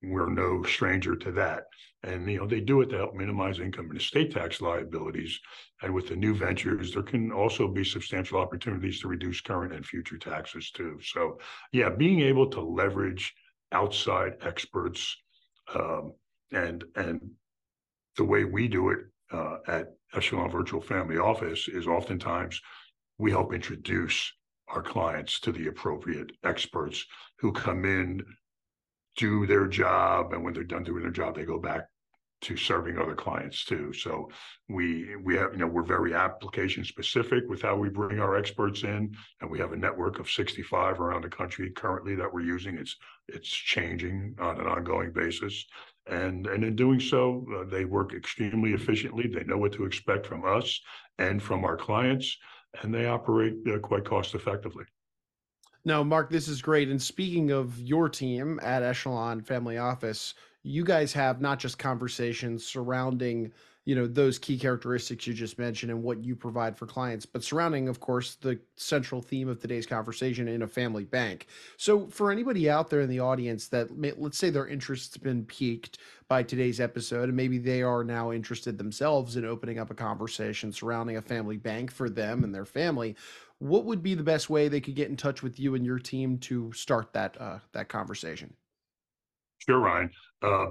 we're 0.01 0.29
no 0.29 0.63
stranger 0.63 1.15
to 1.15 1.31
that. 1.31 1.63
And 2.03 2.29
you 2.29 2.39
know 2.39 2.47
they 2.47 2.59
do 2.59 2.81
it 2.81 2.89
to 2.89 2.97
help 2.97 3.15
minimize 3.15 3.59
income 3.59 3.89
and 3.89 3.99
estate 3.99 4.33
tax 4.33 4.61
liabilities. 4.61 5.39
And 5.81 5.93
with 5.93 6.09
the 6.09 6.15
new 6.15 6.35
ventures, 6.35 6.93
there 6.93 7.03
can 7.03 7.31
also 7.31 7.67
be 7.67 7.83
substantial 7.85 8.39
opportunities 8.39 8.99
to 8.99 9.07
reduce 9.07 9.39
current 9.39 9.73
and 9.73 9.85
future 9.85 10.17
taxes 10.17 10.71
too. 10.71 10.99
So 11.01 11.39
yeah, 11.71 11.89
being 11.89 12.19
able 12.19 12.49
to 12.51 12.61
leverage 12.61 13.33
outside 13.71 14.33
experts 14.41 15.15
um, 15.73 16.13
and 16.51 16.83
and 16.95 17.21
the 18.17 18.25
way 18.25 18.43
we 18.43 18.67
do 18.67 18.89
it 18.89 18.99
uh, 19.31 19.57
at 19.67 19.87
Echelon 20.13 20.51
Virtual 20.51 20.81
Family 20.81 21.17
Office 21.17 21.67
is 21.67 21.87
oftentimes 21.87 22.61
we 23.17 23.31
help 23.31 23.53
introduce 23.53 24.31
our 24.67 24.81
clients 24.81 25.39
to 25.41 25.51
the 25.51 25.67
appropriate 25.67 26.31
experts 26.43 27.05
who 27.39 27.51
come 27.51 27.85
in, 27.85 28.23
do 29.17 29.45
their 29.45 29.67
job, 29.67 30.33
and 30.33 30.43
when 30.43 30.53
they're 30.53 30.63
done 30.63 30.83
doing 30.83 31.03
their 31.03 31.11
job, 31.11 31.35
they 31.35 31.45
go 31.45 31.59
back 31.59 31.87
to 32.43 32.57
serving 32.57 32.97
other 32.97 33.15
clients 33.15 33.63
too. 33.63 33.93
So 33.93 34.29
we 34.67 35.15
we 35.23 35.35
have 35.37 35.53
you 35.53 35.59
know 35.59 35.67
we're 35.67 35.83
very 35.83 36.13
application 36.13 36.83
specific 36.83 37.43
with 37.47 37.61
how 37.61 37.75
we 37.77 37.89
bring 37.89 38.19
our 38.19 38.35
experts 38.35 38.83
in, 38.83 39.15
and 39.41 39.49
we 39.49 39.59
have 39.59 39.71
a 39.71 39.77
network 39.77 40.19
of 40.19 40.29
65 40.29 40.99
around 40.99 41.23
the 41.23 41.29
country 41.29 41.71
currently 41.71 42.15
that 42.15 42.31
we're 42.31 42.41
using. 42.41 42.77
It's 42.77 42.97
it's 43.29 43.49
changing 43.49 44.35
on 44.39 44.59
an 44.59 44.67
ongoing 44.67 45.13
basis, 45.13 45.65
and 46.07 46.45
and 46.47 46.63
in 46.63 46.75
doing 46.75 46.99
so, 46.99 47.45
uh, 47.55 47.63
they 47.69 47.85
work 47.85 48.13
extremely 48.13 48.73
efficiently. 48.73 49.27
They 49.27 49.45
know 49.45 49.57
what 49.57 49.71
to 49.73 49.85
expect 49.85 50.27
from 50.27 50.43
us 50.45 50.81
and 51.17 51.41
from 51.41 51.63
our 51.63 51.77
clients, 51.77 52.37
and 52.81 52.93
they 52.93 53.05
operate 53.05 53.55
uh, 53.67 53.79
quite 53.79 54.05
cost 54.05 54.35
effectively. 54.35 54.85
No, 55.85 56.03
Mark, 56.03 56.29
this 56.29 56.47
is 56.47 56.61
great. 56.61 56.89
And 56.89 57.01
speaking 57.01 57.51
of 57.51 57.79
your 57.79 58.07
team 58.07 58.59
at 58.63 58.83
Echelon 58.83 59.41
Family 59.41 59.77
Office, 59.77 60.33
you 60.63 60.83
guys 60.83 61.11
have 61.13 61.41
not 61.41 61.59
just 61.59 61.77
conversations 61.77 62.65
surrounding 62.65 63.51
you 63.85 63.95
know 63.95 64.07
those 64.07 64.39
key 64.39 64.57
characteristics 64.57 65.27
you 65.27 65.33
just 65.33 65.59
mentioned 65.59 65.91
and 65.91 66.01
what 66.01 66.23
you 66.23 66.35
provide 66.35 66.77
for 66.77 66.85
clients 66.85 67.25
but 67.25 67.43
surrounding 67.43 67.87
of 67.87 67.99
course 67.99 68.35
the 68.35 68.59
central 68.75 69.21
theme 69.21 69.49
of 69.49 69.59
today's 69.59 69.85
conversation 69.85 70.47
in 70.47 70.61
a 70.61 70.67
family 70.67 71.03
bank 71.03 71.47
so 71.77 72.07
for 72.07 72.31
anybody 72.31 72.69
out 72.69 72.89
there 72.89 73.01
in 73.01 73.09
the 73.09 73.19
audience 73.19 73.67
that 73.67 73.91
may, 73.95 74.13
let's 74.17 74.37
say 74.37 74.49
their 74.49 74.67
interest's 74.67 75.17
been 75.17 75.43
piqued 75.45 75.97
by 76.27 76.41
today's 76.41 76.79
episode 76.79 77.29
and 77.29 77.35
maybe 77.35 77.57
they 77.57 77.81
are 77.81 78.03
now 78.03 78.31
interested 78.31 78.77
themselves 78.77 79.35
in 79.35 79.45
opening 79.45 79.79
up 79.79 79.91
a 79.91 79.95
conversation 79.95 80.71
surrounding 80.71 81.17
a 81.17 81.21
family 81.21 81.57
bank 81.57 81.91
for 81.91 82.09
them 82.09 82.43
and 82.43 82.53
their 82.53 82.65
family 82.65 83.15
what 83.63 83.85
would 83.85 84.03
be 84.03 84.13
the 84.13 84.23
best 84.23 84.49
way 84.49 84.67
they 84.67 84.81
could 84.81 84.95
get 84.95 85.09
in 85.09 85.15
touch 85.15 85.41
with 85.41 85.57
you 85.57 85.75
and 85.75 85.85
your 85.85 85.99
team 85.99 86.37
to 86.37 86.71
start 86.73 87.13
that 87.13 87.39
uh, 87.39 87.59
that 87.71 87.87
conversation? 87.87 88.53
Sure, 89.59 89.79
Ryan. 89.79 90.09
Uh, 90.41 90.65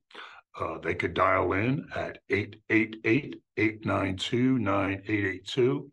Uh, 0.59 0.79
they 0.79 0.95
could 0.95 1.13
dial 1.13 1.53
in 1.53 1.87
at 1.95 2.17
888 2.29 3.41
892 3.57 4.59
9882. 4.59 5.91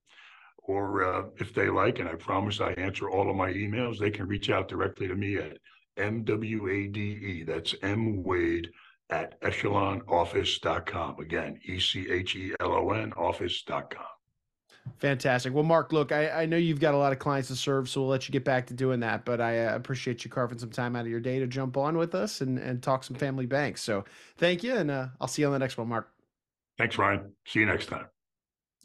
Or 0.59 1.05
uh, 1.05 1.27
if 1.37 1.55
they 1.55 1.69
like, 1.69 2.01
and 2.01 2.09
I 2.09 2.17
promise 2.17 2.61
I 2.61 2.73
answer 2.73 3.09
all 3.09 3.31
of 3.31 3.37
my 3.37 3.53
emails, 3.53 3.99
they 3.99 4.11
can 4.11 4.27
reach 4.27 4.51
out 4.51 4.67
directly 4.69 5.07
to 5.07 5.15
me 5.15 5.37
at 5.37 5.59
MWADE. 5.97 7.47
That's 7.47 7.77
M 7.83 8.25
Wade 8.25 8.73
at 9.11 9.41
echelonoffice.com. 9.43 11.21
Again, 11.21 11.61
E 11.65 11.79
C 11.79 12.11
H 12.11 12.35
E 12.35 12.53
L 12.59 12.73
O 12.73 12.91
N 12.91 13.13
office.com. 13.13 14.16
Fantastic. 14.99 15.53
Well, 15.53 15.63
Mark, 15.63 15.93
look, 15.93 16.11
I, 16.11 16.31
I, 16.31 16.47
know 16.47 16.57
you've 16.57 16.81
got 16.81 16.95
a 16.95 16.97
lot 16.97 17.13
of 17.13 17.19
clients 17.19 17.49
to 17.49 17.57
serve, 17.57 17.89
so 17.89 18.01
we'll 18.01 18.11
let 18.11 18.29
you 18.29 18.33
get 18.33 18.45
back 18.45 18.67
to 18.69 18.75
doing 18.75 19.01
that. 19.01 19.25
But 19.25 19.41
I 19.41 19.67
uh, 19.67 19.77
appreciate 19.77 20.25
you 20.25 20.31
carving 20.31 20.59
some 20.59 20.71
time 20.71 20.97
out 20.97 21.03
of 21.03 21.09
your 21.09 21.21
day 21.21 21.39
to 21.39 21.47
jump 21.47 21.77
on 21.77 21.97
with 21.97 22.15
us 22.15 22.41
and, 22.41 22.59
and 22.59 22.83
talk 22.83 23.05
some 23.05 23.17
family 23.17 23.47
banks. 23.47 23.83
So 23.83 24.05
thank 24.39 24.63
you, 24.63 24.75
and 24.75 24.91
uh, 24.91 25.09
I'll 25.21 25.29
see 25.29 25.43
you 25.43 25.47
on 25.47 25.53
the 25.53 25.59
next 25.59 25.77
one, 25.77 25.89
Mark. 25.89 26.11
Thanks, 26.79 26.99
Ryan. 26.99 27.33
See 27.47 27.61
you 27.61 27.67
next 27.67 27.87
time. 27.87 28.07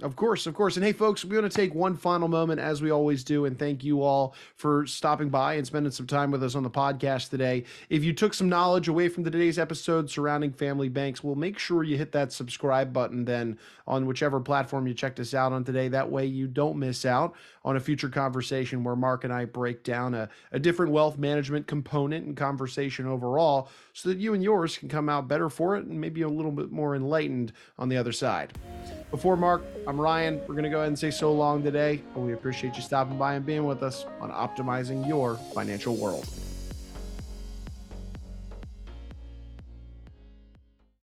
Of 0.02 0.16
course, 0.16 0.48
of 0.48 0.56
course. 0.56 0.78
And 0.78 0.86
hey, 0.86 0.94
folks, 0.94 1.24
we 1.24 1.38
want 1.38 1.52
to 1.52 1.56
take 1.56 1.76
one 1.76 1.96
final 1.96 2.28
moment, 2.28 2.60
as 2.60 2.82
we 2.82 2.90
always 2.90 3.24
do, 3.24 3.46
and 3.46 3.58
thank 3.58 3.84
you 3.84 4.02
all 4.02 4.34
for 4.56 4.88
stopping 4.88 5.30
by 5.30 5.56
and 5.56 5.68
spending 5.68 5.92
some 5.92 6.08
time 6.08 6.32
with 6.32 6.42
us 6.42 6.56
on 6.56 6.64
the 6.64 6.72
podcast 6.72 7.30
today. 7.30 7.66
If 7.88 8.04
you 8.04 8.12
took 8.12 8.34
some 8.34 8.50
knowledge 8.50 8.88
away 8.88 9.10
from 9.10 9.24
today's 9.24 9.60
episode 9.60 10.10
surrounding 10.10 10.54
family 10.54 10.90
banks, 10.90 11.24
we'll 11.24 11.36
make 11.36 11.60
sure 11.60 11.84
you 11.84 11.98
hit 11.98 12.12
that 12.14 12.34
subscribe 12.34 12.92
button 12.92 13.26
then 13.26 13.60
on 13.86 14.08
whichever 14.08 14.40
platform 14.40 14.88
you 14.88 14.96
checked 14.96 15.20
us 15.20 15.36
out 15.36 15.54
on 15.54 15.64
today. 15.64 15.88
That 15.88 16.10
way, 16.10 16.26
you 16.26 16.48
don't 16.48 16.78
miss 16.78 17.06
out 17.06 17.36
on 17.64 17.76
a 17.76 17.80
future 17.80 18.10
conversation 18.10 18.84
where 18.84 18.96
Mark 18.96 19.24
and 19.24 19.32
I 19.32 19.46
break 19.46 19.84
down 19.84 20.16
a, 20.16 20.30
a 20.52 20.58
different 20.58 20.92
wealth 20.92 21.20
management 21.20 21.68
component 21.68 22.26
and 22.26 22.36
conversation 22.36 23.06
overall 23.06 23.70
so 23.94 24.10
that 24.10 24.18
you 24.18 24.34
and 24.34 24.42
yours 24.42 24.80
can 24.80 24.90
come 24.90 25.10
out 25.10 25.28
better 25.28 25.48
for 25.48 25.78
it 25.78 25.86
and 25.86 26.02
maybe 26.02 26.24
a 26.24 26.30
little 26.30 26.52
bit 26.52 26.72
more 26.72 26.96
enlightened 26.96 27.54
on 27.78 27.88
the 27.88 27.98
other 27.98 28.12
side. 28.12 28.54
Before 29.12 29.36
Mark, 29.36 29.62
I'm 29.88 30.00
Ryan. 30.00 30.40
We're 30.48 30.56
going 30.56 30.64
to 30.64 30.70
go 30.70 30.78
ahead 30.78 30.88
and 30.88 30.98
say 30.98 31.12
so 31.12 31.34
long 31.34 31.62
today, 31.64 32.02
but 32.14 32.22
we 32.22 32.32
appreciate 32.32 32.78
you 32.78 32.82
stopping 32.82 33.18
by 33.18 33.34
and 33.34 33.46
being 33.46 33.66
with 33.66 33.84
us 33.84 34.06
on 34.22 34.32
optimizing 34.32 35.06
your 35.06 35.36
financial 35.54 35.98
world. 35.98 36.26